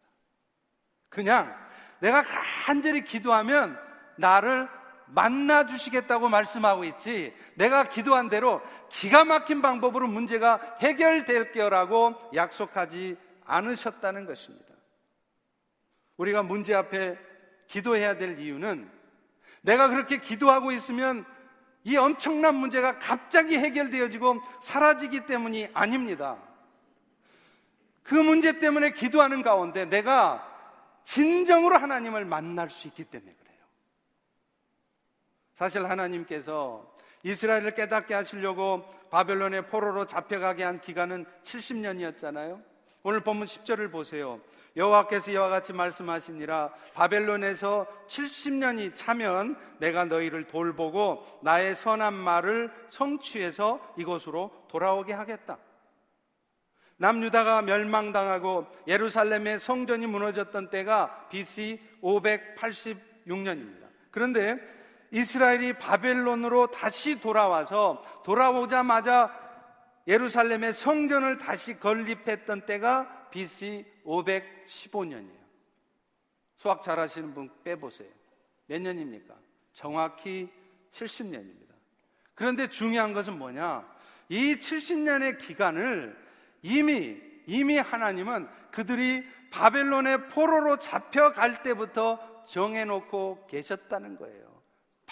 [1.08, 1.54] 그냥
[2.00, 3.78] 내가 간절히 기도하면
[4.16, 4.68] 나를
[5.14, 14.26] 만나 주시겠다고 말씀하고 있지 내가 기도한 대로 기가 막힌 방법으로 문제가 해결될 거라고 약속하지 않으셨다는
[14.26, 14.74] 것입니다.
[16.16, 17.16] 우리가 문제 앞에
[17.68, 18.90] 기도해야 될 이유는
[19.62, 21.24] 내가 그렇게 기도하고 있으면
[21.84, 26.38] 이 엄청난 문제가 갑자기 해결되어지고 사라지기 때문이 아닙니다.
[28.02, 30.50] 그 문제 때문에 기도하는 가운데 내가
[31.04, 33.43] 진정으로 하나님을 만날 수 있기 때문에.
[35.54, 42.62] 사실 하나님께서 이스라엘을 깨닫게 하시려고 바벨론의 포로로 잡혀가게 한 기간은 70년이었잖아요.
[43.02, 44.40] 오늘 본문 10절을 보세요.
[44.76, 54.50] 여호와께서 이와 같이 말씀하시니라 바벨론에서 70년이 차면 내가 너희를 돌보고 나의 선한 말을 성취해서 이곳으로
[54.68, 55.58] 돌아오게 하겠다.
[56.96, 63.88] 남유다가 멸망당하고 예루살렘의 성전이 무너졌던 때가 BC 586년입니다.
[64.10, 64.58] 그런데
[65.14, 69.32] 이스라엘이 바벨론으로 다시 돌아와서 돌아오자마자
[70.08, 75.44] 예루살렘의 성전을 다시 건립했던 때가 BC 515년이에요.
[76.56, 78.10] 수학 잘하시는 분 빼보세요.
[78.66, 79.36] 몇 년입니까?
[79.72, 80.50] 정확히
[80.90, 81.74] 70년입니다.
[82.34, 83.88] 그런데 중요한 것은 뭐냐?
[84.28, 86.18] 이 70년의 기간을
[86.62, 94.53] 이미 이미 하나님은 그들이 바벨론의 포로로 잡혀갈 때부터 정해놓고 계셨다는 거예요.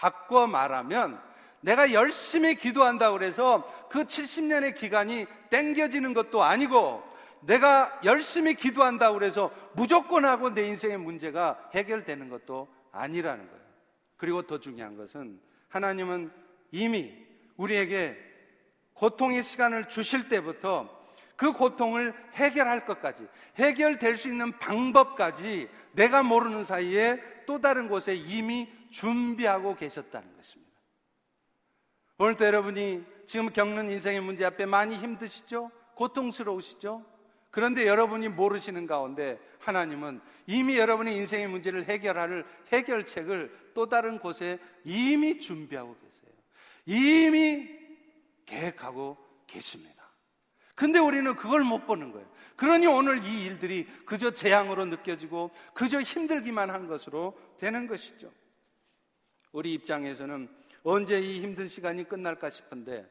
[0.02, 1.20] 바꿔 말하면
[1.60, 7.04] 내가 열심히 기도한다고 그래서 그 70년의 기간이 땡겨지는 것도 아니고
[7.42, 13.62] 내가 열심히 기도한다고 그래서 무조건 하고 내 인생의 문제가 해결되는 것도 아니라는 거예요.
[14.16, 16.32] 그리고 더 중요한 것은 하나님은
[16.72, 17.14] 이미
[17.56, 18.16] 우리에게
[18.94, 21.00] 고통의 시간을 주실 때부터
[21.36, 28.68] 그 고통을 해결할 것까지, 해결될 수 있는 방법까지 내가 모르는 사이에 또 다른 곳에 이미
[28.92, 30.72] 준비하고 계셨다는 것입니다.
[32.18, 35.70] 오늘도 여러분이 지금 겪는 인생의 문제 앞에 많이 힘드시죠?
[35.94, 37.04] 고통스러우시죠?
[37.50, 45.40] 그런데 여러분이 모르시는 가운데 하나님은 이미 여러분의 인생의 문제를 해결할 해결책을 또 다른 곳에 이미
[45.40, 46.32] 준비하고 계세요.
[46.86, 47.68] 이미
[48.46, 50.02] 계획하고 계십니다.
[50.74, 52.26] 근데 우리는 그걸 못 보는 거예요.
[52.56, 58.32] 그러니 오늘 이 일들이 그저 재앙으로 느껴지고 그저 힘들기만 한 것으로 되는 것이죠.
[59.52, 60.48] 우리 입장에서는
[60.82, 63.08] 언제 이 힘든 시간이 끝날까 싶은데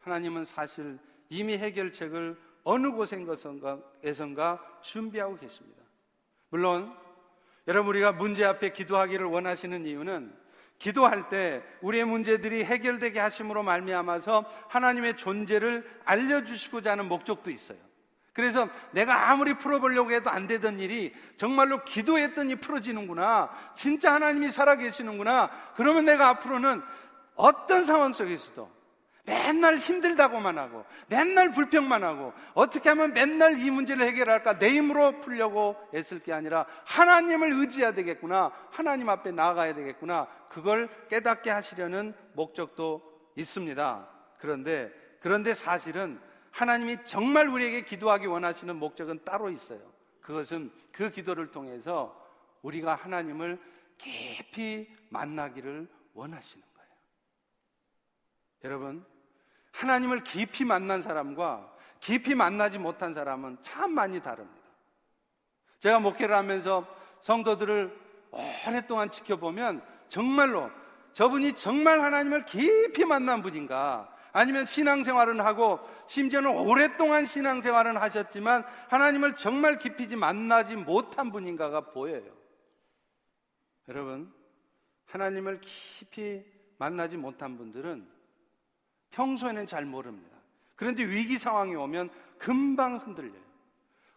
[0.00, 5.82] 하나님은 사실 이미 해결책을 어느 곳에선가 준비하고 계십니다.
[6.48, 6.94] 물론
[7.68, 10.34] 여러분 우리가 문제 앞에 기도하기를 원하시는 이유는
[10.78, 17.78] 기도할 때 우리의 문제들이 해결되게 하심으로 말미암아서 하나님의 존재를 알려주시고자 하는 목적도 있어요.
[18.34, 23.50] 그래서 내가 아무리 풀어보려고 해도 안 되던 일이 정말로 기도했더니 풀어지는구나.
[23.74, 25.50] 진짜 하나님이 살아계시는구나.
[25.76, 26.82] 그러면 내가 앞으로는
[27.36, 28.70] 어떤 상황 속에서도
[29.26, 35.76] 맨날 힘들다고만 하고 맨날 불평만 하고 어떻게 하면 맨날 이 문제를 해결할까 내 힘으로 풀려고
[35.94, 43.02] 애쓸 게 아니라 하나님을 의지해야 되겠구나 하나님 앞에 나아가야 되겠구나 그걸 깨닫게 하시려는 목적도
[43.36, 44.06] 있습니다
[44.38, 46.20] 그런데 그런데 사실은
[46.54, 49.80] 하나님이 정말 우리에게 기도하기 원하시는 목적은 따로 있어요.
[50.20, 52.16] 그것은 그 기도를 통해서
[52.62, 53.60] 우리가 하나님을
[53.98, 56.90] 깊이 만나기를 원하시는 거예요.
[58.62, 59.04] 여러분
[59.72, 64.68] 하나님을 깊이 만난 사람과 깊이 만나지 못한 사람은 참 많이 다릅니다.
[65.80, 66.86] 제가 목회를 하면서
[67.20, 68.00] 성도들을
[68.66, 70.70] 오랫동안 지켜보면 정말로
[71.14, 79.78] 저분이 정말 하나님을 깊이 만난 분인가 아니면 신앙생활은 하고 심지어는 오랫동안 신앙생활은 하셨지만 하나님을 정말
[79.78, 82.24] 깊이 만나지 못한 분인가가 보여요.
[83.88, 84.34] 여러분,
[85.06, 86.44] 하나님을 깊이
[86.78, 88.08] 만나지 못한 분들은
[89.12, 90.36] 평소에는 잘 모릅니다.
[90.74, 93.40] 그런데 위기 상황이 오면 금방 흔들려요.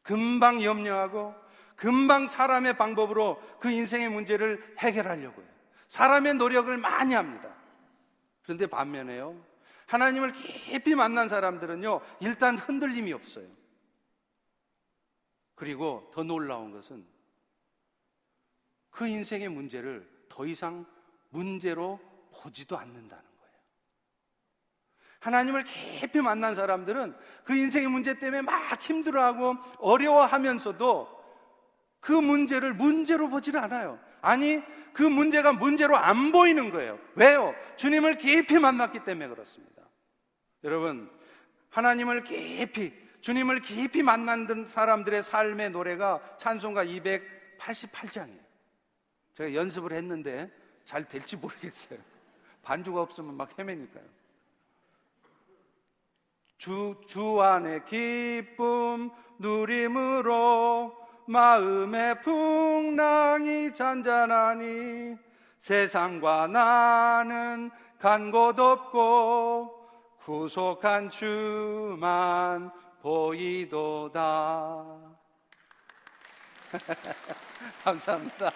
[0.02, 1.36] 금방 염려하고
[1.76, 5.50] 금방 사람의 방법으로 그 인생의 문제를 해결하려고 해요.
[5.90, 7.50] 사람의 노력을 많이 합니다.
[8.42, 9.57] 그런데 반면에요.
[9.88, 13.48] 하나님을 깊이 만난 사람들은요, 일단 흔들림이 없어요.
[15.56, 17.06] 그리고 더 놀라운 것은
[18.92, 20.86] 그 인생의 문제를 더 이상
[21.30, 22.00] 문제로
[22.32, 23.54] 보지도 않는다는 거예요.
[25.20, 31.18] 하나님을 깊이 만난 사람들은 그 인생의 문제 때문에 막 힘들어하고 어려워하면서도
[32.00, 34.00] 그 문제를 문제로 보지를 않아요.
[34.22, 34.62] 아니,
[34.94, 37.00] 그 문제가 문제로 안 보이는 거예요.
[37.16, 37.54] 왜요?
[37.78, 39.77] 주님을 깊이 만났기 때문에 그렇습니다.
[40.64, 41.10] 여러분,
[41.70, 48.48] 하나님을 깊이, 주님을 깊이 만난 사람들의 삶의 노래가 찬송가 288장이에요.
[49.34, 50.52] 제가 연습을 했는데
[50.84, 52.00] 잘 될지 모르겠어요.
[52.64, 54.04] 반주가 없으면 막 헤매니까요.
[56.58, 65.18] 주, 주 안에 기쁨 누림으로 마음의 풍랑이 잔잔하니
[65.60, 69.77] 세상과 나는 간곳 없고
[70.28, 72.70] 구속한 주만
[73.02, 74.86] 보이도다.
[77.82, 78.52] 감사합니다.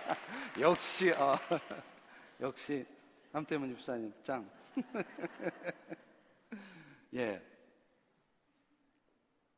[0.59, 1.39] 역시, 어,
[2.41, 2.85] 역시,
[3.31, 4.51] 남태문 집사님 짱.
[7.15, 7.41] 예.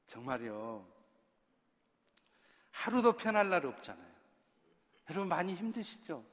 [0.06, 0.86] 정말요.
[2.70, 4.14] 하루도 편할 날 없잖아요.
[5.10, 6.24] 여러분 많이 힘드시죠?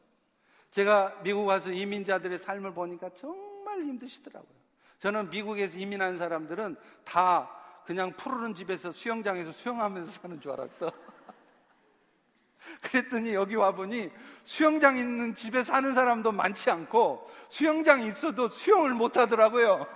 [0.72, 4.59] 제가 미국 와서 이민자들의 삶을 보니까 정말 힘드시더라고요.
[5.00, 7.50] 저는 미국에서 이민한 사람들은 다
[7.84, 10.92] 그냥 푸르른 집에서 수영장에서 수영하면서 사는 줄 알았어.
[12.82, 14.10] 그랬더니 여기 와보니
[14.44, 19.86] 수영장 있는 집에 사는 사람도 많지 않고 수영장 있어도 수영을 못 하더라고요.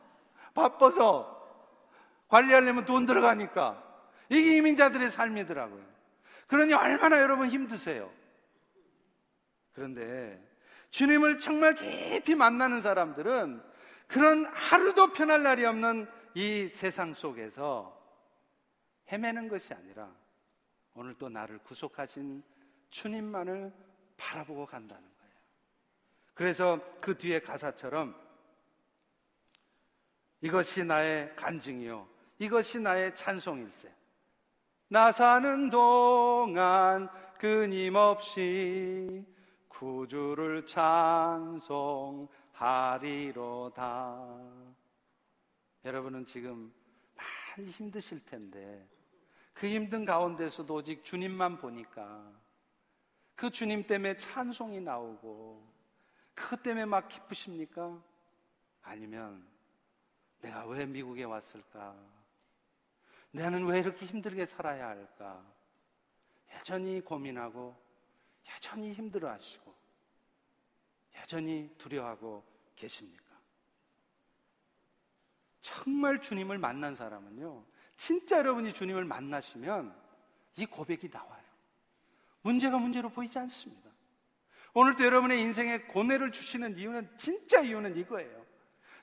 [0.54, 1.40] 바빠서
[2.28, 3.82] 관리하려면 돈 들어가니까.
[4.28, 5.82] 이게 이민자들의 삶이더라고요.
[6.46, 8.10] 그러니 얼마나 여러분 힘드세요.
[9.72, 10.40] 그런데
[10.90, 13.69] 주님을 정말 깊이 만나는 사람들은
[14.10, 17.96] 그런 하루도 편할 날이 없는 이 세상 속에서
[19.10, 20.10] 헤매는 것이 아니라
[20.94, 22.42] 오늘 또 나를 구속하신
[22.90, 23.72] 주님만을
[24.16, 25.34] 바라보고 간다는 거예요.
[26.34, 28.16] 그래서 그 뒤에 가사처럼
[30.40, 32.08] 이것이 나의 간증이요.
[32.40, 33.94] 이것이 나의 찬송일세.
[34.88, 39.24] 나 사는 동안 끊임없이
[39.68, 42.28] 구주를 찬송
[42.60, 44.38] 하리로다.
[45.82, 46.70] 여러분은 지금
[47.14, 48.86] 많이 힘드실 텐데
[49.54, 52.30] 그 힘든 가운데서도 오직 주님만 보니까
[53.34, 55.66] 그 주님 때문에 찬송이 나오고
[56.34, 57.98] 그 때문에 막 기쁘십니까?
[58.82, 59.46] 아니면
[60.42, 61.96] 내가 왜 미국에 왔을까?
[63.30, 65.42] 나는 왜 이렇게 힘들게 살아야 할까?
[66.54, 67.76] 여전히 고민하고,
[68.48, 69.72] 여전히 힘들어 하시고,
[71.20, 72.49] 여전히 두려워하고
[72.80, 73.38] 계십니까?
[75.60, 77.64] 정말 주님을 만난 사람은요,
[77.96, 79.94] 진짜 여러분이 주님을 만나시면
[80.56, 81.44] 이 고백이 나와요.
[82.42, 83.90] 문제가 문제로 보이지 않습니다.
[84.72, 88.39] 오늘도 여러분의 인생에 고뇌를 주시는 이유는 진짜 이유는 이거예요.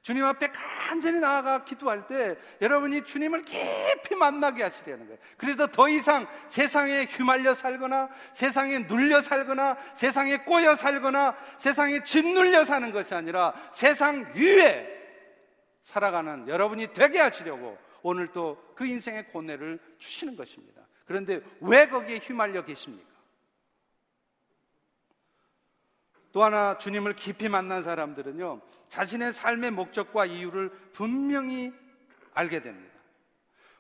[0.07, 5.19] 주님 앞에 간절히 나아가 기도할 때 여러분이 주님을 깊이 만나게 하시려는 거예요.
[5.35, 12.89] 그래서 더 이상 세상에 휘말려 살거나 세상에 눌려 살거나 세상에 꼬여 살거나 세상에 짓눌려 사는
[12.93, 14.87] 것이 아니라 세상 위에
[15.81, 20.83] 살아가는 여러분이 되게 하시려고 오늘 또 그 인생의 고뇌를 주시는 것입니다.
[21.05, 23.16] 그런데 왜 거기에 휘말려 계십니까?
[26.37, 31.73] 또 하나 주님을 깊이 만난 사람들은요, 자신의 삶의 목적과 이유를 분명히
[32.35, 32.93] 알게 됩니다.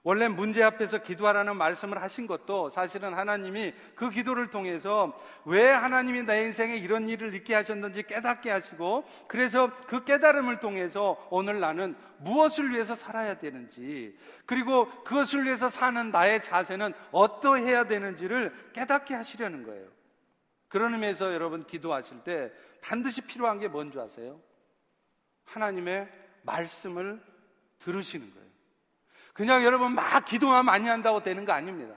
[0.01, 5.15] 원래 문제 앞에서 기도하라는 말씀을 하신 것도 사실은 하나님이 그 기도를 통해서
[5.45, 11.59] 왜 하나님이 내 인생에 이런 일을 있게 하셨는지 깨닫게 하시고 그래서 그 깨달음을 통해서 오늘
[11.59, 14.17] 나는 무엇을 위해서 살아야 되는지
[14.47, 19.97] 그리고 그것을 위해서 사는 나의 자세는 어떠해야 되는지를 깨닫게 하시려는 거예요.
[20.67, 22.51] 그런 의미에서 여러분 기도하실 때
[22.81, 24.39] 반드시 필요한 게 뭔지 아세요?
[25.45, 26.09] 하나님의
[26.43, 27.21] 말씀을
[27.79, 28.47] 들으시는 거예요.
[29.33, 31.93] 그냥 여러분 막 기도만 많이 한다고 되는 거 아닙니다.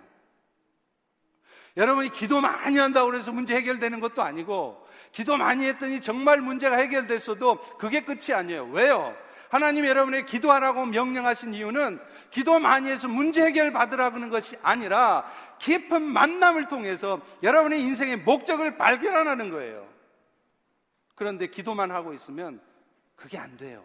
[1.76, 7.78] 여러분이 기도 많이 한다고 해서 문제 해결되는 것도 아니고 기도 많이 했더니 정말 문제가 해결됐어도
[7.78, 8.66] 그게 끝이 아니에요.
[8.66, 9.16] 왜요?
[9.50, 15.28] 하나님 여러분의 기도하라고 명령하신 이유는 기도 많이 해서 문제 해결 받으라는 것이 아니라
[15.58, 19.88] 깊은 만남을 통해서 여러분의 인생의 목적을 발견하는 거예요.
[21.16, 22.60] 그런데 기도만 하고 있으면
[23.16, 23.84] 그게 안 돼요.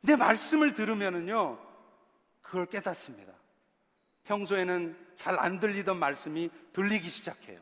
[0.00, 1.58] 내 말씀을 들으면은요,
[2.42, 3.32] 그걸 깨닫습니다.
[4.24, 7.60] 평소에는 잘 안 들리던 말씀이 들리기 시작해요.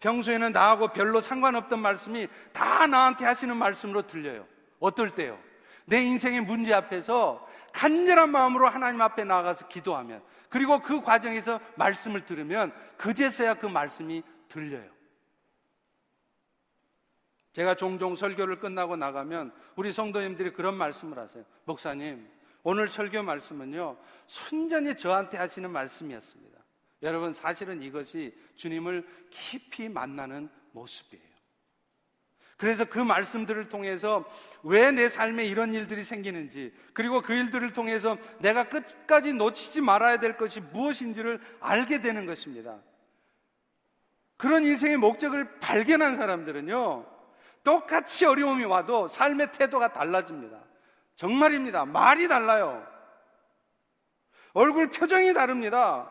[0.00, 4.46] 평소에는 나하고 별로 상관없던 말씀이 다 나한테 하시는 말씀으로 들려요.
[4.78, 5.42] 어떨 때요?
[5.86, 12.72] 내 인생의 문제 앞에서 간절한 마음으로 하나님 앞에 나가서 기도하면 그리고 그 과정에서 말씀을 들으면
[12.96, 14.94] 그제서야 그 말씀이 들려요.
[17.52, 21.44] 제가 종종 설교를 끝나고 나가면 우리 성도님들이 그런 말씀을 하세요.
[21.64, 22.28] 목사님,
[22.64, 26.58] 오늘 설교 말씀은요, 순전히 저한테 하시는 말씀이었습니다.
[27.02, 31.33] 여러분, 사실은 이것이 주님을 깊이 만나는 모습이에요.
[32.64, 34.24] 그래서 그 말씀들을 통해서
[34.62, 40.38] 왜 내 삶에 이런 일들이 생기는지, 그리고 그 일들을 통해서 내가 끝까지 놓치지 말아야 될
[40.38, 42.78] 것이 무엇인지를 알게 되는 것입니다.
[44.38, 47.04] 그런 인생의 목적을 발견한 사람들은요,
[47.64, 50.58] 똑같이 어려움이 와도 삶의 태도가 달라집니다.
[51.16, 51.84] 정말입니다.
[51.84, 52.86] 말이 달라요.
[54.54, 56.10] 얼굴 표정이 다릅니다.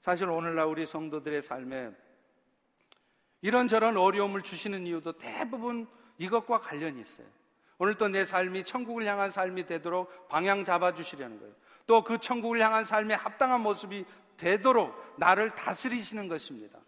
[0.00, 2.09] 사실 오늘날 우리 성도들의 삶에
[3.42, 5.86] 이런저런 어려움을 주시는 이유도 대부분
[6.18, 7.26] 이것과 관련이 있어요.
[7.78, 11.54] 오늘 또내 삶이 천국을 향한 삶이 되도록 방향 잡아 주시려는 거예요.
[11.86, 14.04] 또 그 천국을 향한 삶에 합당한 모습이
[14.36, 16.78] 되도록 나를 다스리시는 것입니다.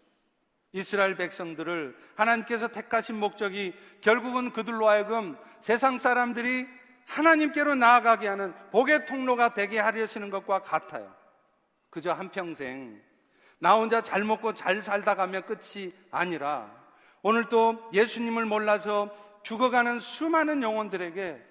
[0.71, 6.67] 이스라엘 백성들을 하나님께서 택하신 목적이 결국은 그들로 하여금 세상 사람들이
[7.05, 11.13] 하나님께로 나아가게 하는 복의 통로가 되게 하려시는 것과 같아요.
[11.89, 13.01] 그저 한평생
[13.63, 16.69] 나 혼자 잘 먹고 잘 살다 가면 끝이 아니라
[17.21, 19.09] 오늘 또 예수님을 몰라서
[19.43, 21.41] 죽어가는 수많은 영혼들에게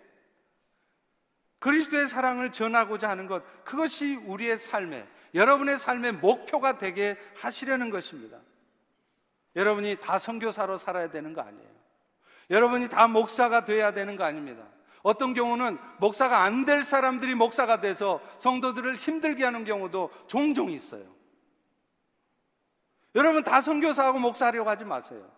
[1.58, 8.36] 그리스도의 사랑을 전하고자 하는 것, 그것이 우리의 삶의, 여러분의 삶의 목표가 되게 하시려는 것입니다.
[9.56, 11.70] 여러분이 다 선교사로 살아야 되는 거 아니에요.
[12.50, 14.62] 여러분이 다 목사가 돼야 되는 거 아닙니다.
[15.02, 21.21] 어떤 경우는 목사가 안 될 사람들이 목사가 돼서 성도들을 힘들게 하는 경우도 종종 있어요.
[23.14, 25.30] 여러분 다 선교사하고 목사하려고 하지 마세요.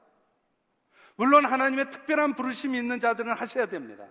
[1.16, 4.05] 물론 하나님의 특별한 부르심이 있는 자들은 하셔야 됩니다.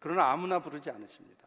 [0.00, 1.44] 그러나 아무나 부르지 않으십니다.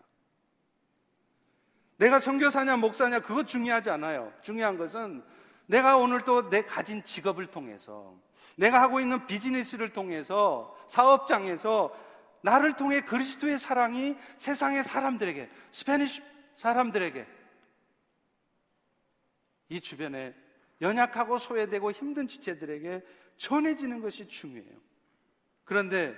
[1.97, 4.31] 내가 선교사냐 목사냐 그거 중요하지 않아요.
[4.41, 5.23] 중요한 것은
[5.65, 8.15] 내가 오늘 또 내 가진 직업을 통해서
[8.55, 11.93] 내가 하고 있는 비즈니스를 통해서 사업장에서
[12.41, 16.21] 나를 통해 그리스도의 사랑이 세상의 사람들에게 Spanish
[16.55, 17.27] 사람들에게
[19.69, 20.33] 이 주변에
[20.81, 23.03] 연약하고 소외되고 힘든 지체들에게
[23.37, 24.77] 전해지는 것이 중요해요.
[25.63, 26.15] 그런데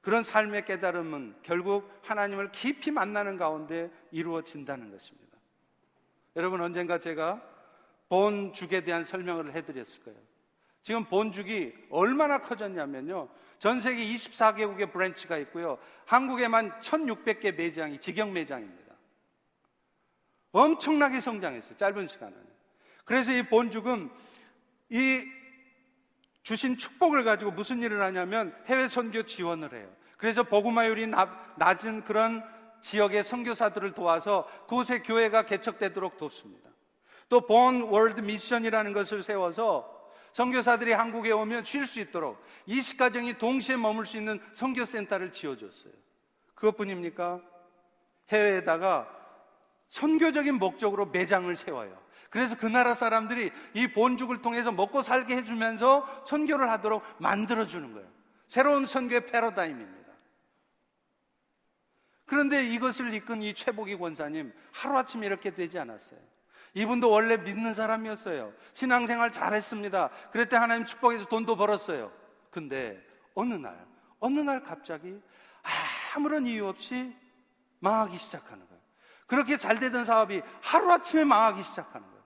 [0.00, 5.38] 그런 삶의 깨달음은 결국 하나님을 깊이 만나는 가운데 이루어진다는 것입니다.
[6.36, 7.42] 여러분 언젠가 제가
[8.08, 10.18] 본죽에 대한 설명을 해드렸을 거예요.
[10.82, 13.28] 지금 본죽이 얼마나 커졌냐면요.
[13.58, 15.78] 전 세계 24개국의 branch가 있고요.
[16.06, 18.92] 한국에만 1600개 매장이 직영 매장입니다.
[20.50, 21.76] 엄청나게 성장했어요.
[21.76, 22.34] 짧은 시간에.
[23.04, 24.10] 그래서 이 본죽은
[24.90, 25.24] 이
[26.42, 29.88] 주신 축복을 가지고 무슨 일을 하냐면 해외 선교 지원을 해요.
[30.16, 31.08] 그래서 복음화율이
[31.56, 32.44] 낮은 그런
[32.82, 36.70] 지역의 선교사들을 도와서 그곳에 교회가 개척되도록 돕습니다.
[37.28, 39.90] 또 본 월드 미션이라는 것을 세워서
[40.32, 45.92] 선교사들이 한국에 오면 쉴 수 있도록 20가정이 동시에 머물 수 있는 선교센터를 지어줬어요.
[46.54, 47.40] 그것뿐입니까?
[48.30, 49.21] 해외에다가
[49.92, 52.00] 선교적인 목적으로 매장을 세워요.
[52.30, 58.08] 그래서 그 나라 사람들이 이 본죽을 통해서 먹고 살게 해주면서 선교를 하도록 만들어주는 거예요.
[58.48, 60.12] 새로운 선교의 패러다임입니다.
[62.24, 66.18] 그런데 이것을 이끈 이 최복희 권사님 하루아침에 이렇게 되지 않았어요.
[66.72, 68.54] 이분도 원래 믿는 사람이었어요.
[68.72, 70.08] 신앙생활 잘했습니다.
[70.32, 72.10] 그랬더니 하나님 축복해서 돈도 벌었어요.
[72.50, 72.98] 근데
[73.34, 73.86] 어느 날,
[74.20, 75.20] 어느 날 갑자기
[76.14, 77.14] 아무런 이유 없이
[77.80, 78.71] 망하기 시작하는 거예요.
[79.32, 82.22] 그렇게 잘 되던 사업이 하루아침에 망하기 시작하는 거예요.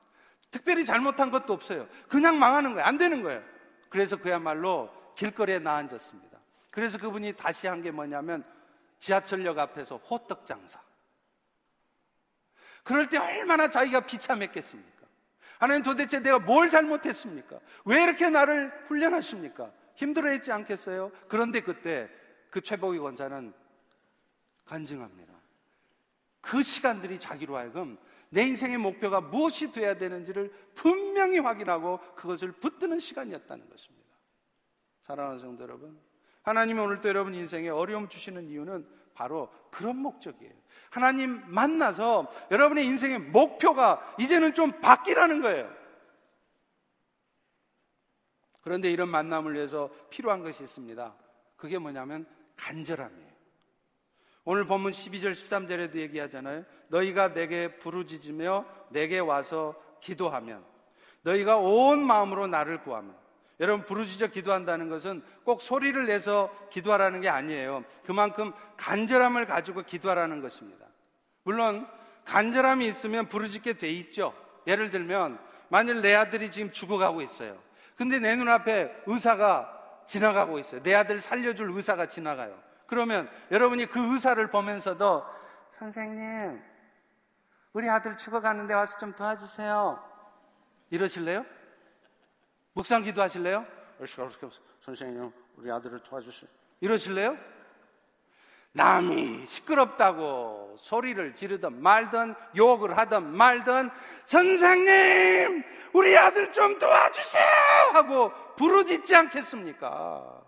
[0.51, 1.87] 특별히 잘못한 것도 없어요.
[2.09, 2.85] 그냥 망하는 거예요.
[2.85, 3.45] 안 되는 거예요.
[3.91, 6.37] 그래서 그야말로 길거리에 나앉았습니다.
[6.73, 8.43] 그래서 그분이 다시 한 게 뭐냐면
[8.99, 10.81] 지하철역 앞에서 호떡 장사.
[12.83, 15.07] 그럴 때 얼마나 자기가 비참했겠습니까?
[15.61, 17.61] 하나님 도대체 내가 뭘 잘못했습니까?
[17.85, 19.71] 왜 이렇게 나를 훈련하십니까?
[19.95, 21.13] 힘들어했지 않겠어요?
[21.29, 22.11] 그런데 그때
[22.51, 23.55] 그 최복희 권사는
[24.65, 25.36] 간증합니다.
[26.47, 33.69] 그 시간들이 자기로 하여금 내 인생의 목표가 무엇이 돼야 되는지를 분명히 확인하고 그것을 붙드는 시간이었다는
[33.69, 34.07] 것입니다.
[35.03, 35.99] 사랑하는 성도 여러분,
[36.43, 40.53] 하나님이 오늘도 여러분 인생에 어려움 주시는 이유는 바로 그런 목적이에요.
[40.91, 45.75] 하나님 만나서 여러분의 인생의 목표가 이제는 좀 바뀌라는 거예요.
[48.61, 51.13] 그런데 이런 만남을 위해서 필요한 것이 있습니다.
[51.57, 52.25] 그게 뭐냐면
[52.57, 53.36] 간절함이에요.
[54.47, 56.65] 오늘 본문 12절 13절에도 얘기하잖아요.
[56.87, 60.65] 너희가 내게 부르짖으며 내게 와서 기도하면
[61.23, 63.17] 너희가 온 마음으로 나를 구하면
[63.59, 67.85] 여러분 부르짖어 기도한다는 것은 꼭 소리를 내서 기도하라는 게 아니에요.
[68.05, 70.87] 그만큼 간절함을 가지고 기도하라는 것입니다.
[71.43, 71.85] 물론
[72.25, 74.33] 간절함이 있으면 부르짖게 돼 있죠.
[74.69, 77.61] 예를 들면 만일 내 아들이 지금 죽어가고 있어요.
[77.97, 80.85] 근데 내 눈앞에 의사가 지나가고 있어요.
[80.85, 82.57] 내 아들 살려줄 의사가 지나가요.
[82.87, 85.25] 그러면 여러분이 그 의사를 보면서도
[85.73, 86.63] 선생님,
[87.73, 90.03] 우리 아들 죽어가는데 와서 좀 도와주세요.
[90.91, 91.45] 이러실래요?
[92.73, 93.67] 묵상 기도 하실래요?
[94.81, 96.49] 선생님, 우리 아들을 도와주세요.
[96.81, 97.37] 이러실래요?
[98.77, 103.91] 남이 시끄럽다고 소리를 지르든 말든 욕을 하든 말든
[104.27, 105.65] 선생님
[105.95, 107.43] 우리 아들 좀 도와주세요
[107.95, 110.46] 하고 부르짖지 않겠습니까?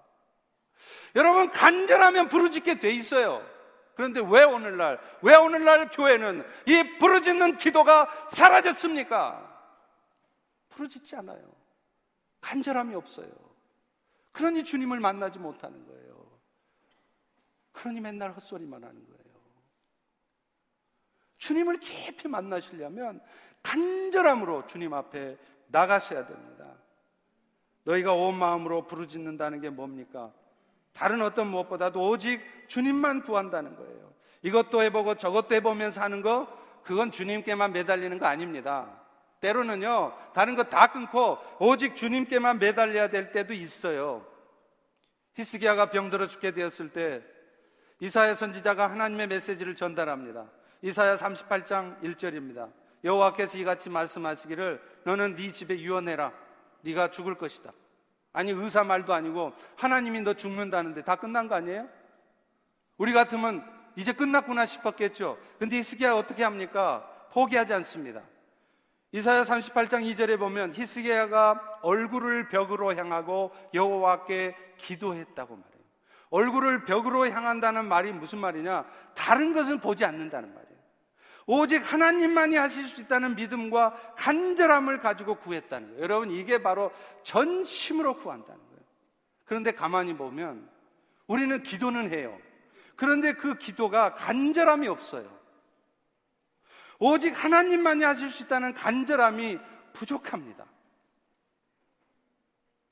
[1.18, 3.44] 여러분 간절하면 부르짖게 돼 있어요.
[3.96, 9.44] 그런데 왜 오늘날 왜 오늘날 교회는 이 부르짖는 기도가 사라졌습니까?
[10.68, 11.52] 부르짖지 않아요.
[12.40, 13.28] 간절함이 없어요.
[14.30, 16.24] 그러니 주님을 만나지 못하는 거예요.
[17.72, 19.18] 그러니 맨날 헛소리만 하는 거예요.
[21.38, 23.20] 주님을 깊이 만나시려면
[23.64, 26.76] 간절함으로 주님 앞에 나가셔야 됩니다.
[27.82, 30.32] 너희가 온 마음으로 부르짖는다는 게 뭡니까?
[30.92, 34.12] 다른 어떤 무엇보다도 오직 주님만 구한다는 거예요.
[34.42, 36.46] 이것도 해보고 저것도 해보면서 하는 거,
[36.82, 38.90] 그건 주님께만 매달리는 거 아닙니다.
[39.40, 44.26] 때로는요, 다른 거 다 끊고 오직 주님께만 매달려야 될 때도 있어요.
[45.34, 47.22] 히스기야가 병들어 죽게 되었을 때
[48.00, 50.46] 이사야 선지자가 하나님의 메시지를 전달합니다.
[50.82, 52.72] 이사야 38장 1절입니다.
[53.04, 56.32] 여호와께서 이같이 말씀하시기를 너는 네 집에 유언해라.
[56.82, 57.72] 네가 죽을 것이다.
[58.32, 61.88] 아니 의사 말도 아니고 하나님이 너 죽는다는데 다 끝난 거 아니에요?
[62.96, 63.64] 우리 같으면
[63.96, 65.38] 이제 끝났구나 싶었겠죠.
[65.58, 67.08] 근데 히스기야 어떻게 합니까?
[67.32, 68.22] 포기하지 않습니다.
[69.12, 75.78] 이사야 38장 2절에 보면 히스기야가 얼굴을 벽으로 향하고 여호와께 기도했다고 말해요.
[76.30, 78.84] 얼굴을 벽으로 향한다는 말이 무슨 말이냐?
[79.14, 80.77] 다른 것은 보지 않는다는 말이에요.
[81.50, 86.02] 오직 하나님만이 하실 수 있다는 믿음과 간절함을 가지고 구했다는 거예요.
[86.02, 86.92] 여러분, 이게 바로
[87.22, 88.82] 전심으로 구한다는 거예요.
[89.46, 90.68] 그런데 가만히 보면
[91.26, 92.38] 우리는 기도는 해요.
[92.96, 95.26] 그런데 그 기도가 간절함이 없어요.
[96.98, 99.58] 오직 하나님만이 하실 수 있다는 간절함이
[99.94, 100.66] 부족합니다.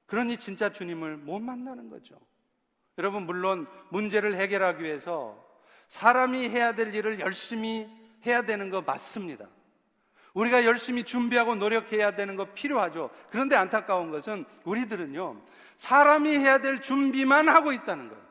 [0.06, 2.18] 그러니 진짜 주님을 못 만나는 거죠.
[2.96, 5.44] 여러분, 물론 문제를 해결하기 위해서
[5.88, 9.46] 사람이 해야 될 일을 열심히 해야 되는 거 맞습니다.
[10.34, 13.10] 우리가 열심히 준비하고 노력해야 되는 거 필요하죠.
[13.30, 15.42] 그런데 안타까운 것은 우리들은요,
[15.78, 18.26] 사람이 해야 될 준비만 하고 있다는 거예요.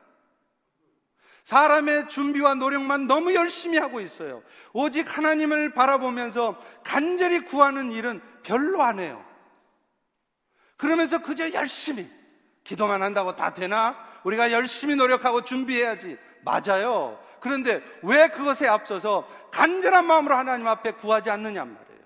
[1.44, 4.42] 사람의 준비와 노력만 너무 열심히 하고 있어요.
[4.74, 9.24] 오직 하나님을 바라보면서 간절히 구하는 일은 별로 안 해요.
[10.76, 12.10] 그러면서 그저 열심히
[12.64, 13.96] 기도만 한다고 다 되나?
[14.24, 16.18] 우리가 열심히 노력하고 준비해야지.
[16.44, 17.20] 맞아요.
[17.46, 22.02] 그런데 왜 그것에 앞서서 간절한 마음으로 하나님 앞에 구하지 않느냐 말이에요.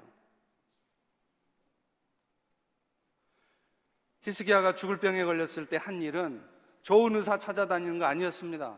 [4.23, 6.43] 히스기야가 죽을 병에 걸렸을 때 한 일은
[6.81, 8.75] 좋은 의사 찾아다니는 거 아니었습니다.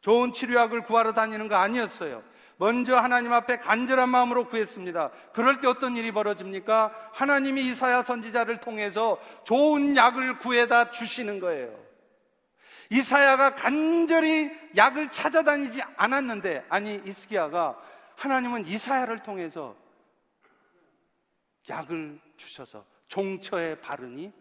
[0.00, 2.22] 좋은 치료약을 구하러 다니는 거 아니었어요.
[2.56, 5.10] 먼저 하나님 앞에 간절한 마음으로 구했습니다.
[5.34, 7.10] 그럴 때 어떤 일이 벌어집니까?
[7.12, 11.87] 하나님이 이사야 선지자를 통해서 좋은 약을 구해다 주시는 거예요.
[12.90, 17.78] 이사야가 간절히 약을 찾아다니지 않았는데, 아니, 이스기야가
[18.16, 19.76] 하나님은 이사야를 통해서
[21.68, 24.32] 약을 주셔서 종처에 바르니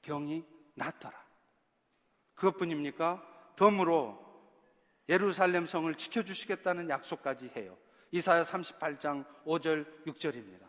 [0.00, 0.44] 병이
[0.74, 1.22] 낫더라.
[2.34, 3.22] 그것뿐입니까?
[3.56, 4.20] 덤으로
[5.08, 7.76] 예루살렘 성을 지켜주시겠다는 약속까지 해요.
[8.10, 10.66] 이사야 38장 5절 6절입니다.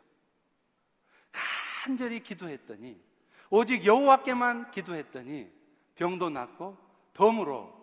[1.32, 3.02] 간절히 기도했더니
[3.50, 5.52] 오직 여호와께만 기도했더니
[5.96, 6.78] 병도 낫고
[7.14, 7.74] 덤으로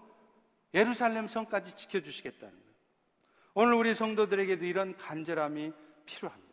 [0.75, 2.71] 예루살렘 성까지 지켜주시겠다는 거예요.
[3.55, 5.73] 오늘 우리 성도들에게도 이런 간절함이
[6.07, 6.51] 필요합니다.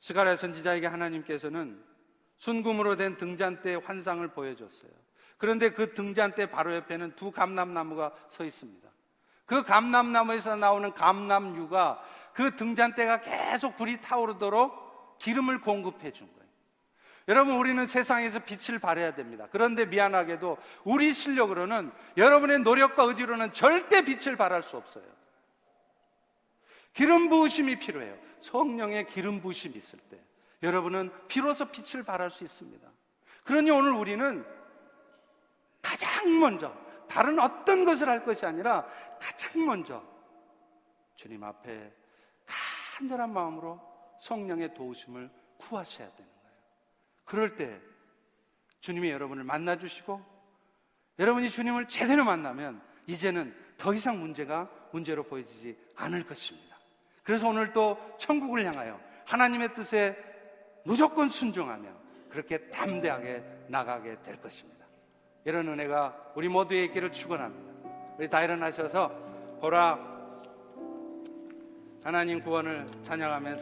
[0.00, 1.82] 스가랴 선지자에게 하나님께서는
[2.36, 4.90] 순금으로 된 등잔대 환상을 보여줬어요.
[5.38, 8.88] 그런데 그 등잔대 바로 옆에는 두 감람나무가 서 있습니다.
[9.46, 12.02] 그 감람나무에서 나오는 감람유가
[12.32, 16.43] 그 등잔대가 계속 불이 타오르도록 기름을 공급해 준 거예요.
[17.28, 19.48] 여러분, 우리는 세상에서 빛을 발해야 됩니다.
[19.50, 25.04] 그런데 미안하게도 우리 실력으로는 여러분의 노력과 의지로는 절대 빛을 발할 수 없어요.
[26.92, 28.16] 기름 부으심이 필요해요.
[28.40, 30.20] 성령의 기름 부으심이 있을 때
[30.62, 32.88] 여러분은 비로소 빛을 발할 수 있습니다.
[33.44, 34.44] 그러니 오늘 우리는
[35.82, 36.74] 가장 먼저
[37.08, 38.86] 다른 어떤 것을 할 것이 아니라
[39.20, 40.02] 가장 먼저
[41.16, 41.92] 주님 앞에
[42.46, 43.80] 간절한 마음으로
[44.20, 46.33] 성령의 도우심을 구하셔야 거예요.
[47.24, 47.80] 그럴 때
[48.80, 50.24] 주님이 여러분을 만나 주시고
[51.18, 56.76] 여러분이 주님을 제대로 만나면 이제는 더 이상 문제가 문제로 보여지지 않을 것입니다.
[57.22, 60.16] 그래서 오늘 또 천국을 향하여 하나님의 뜻에
[60.84, 61.88] 무조건 순종하며
[62.28, 64.84] 그렇게 담대하게 나가게 될 것입니다.
[65.44, 67.72] 이런 은혜가 우리 모두의 있기를 축원합니다.
[68.18, 69.08] 우리 다 일어나셔서
[69.60, 70.14] 보라
[72.02, 73.52] 하나님 구원을 찬양하면서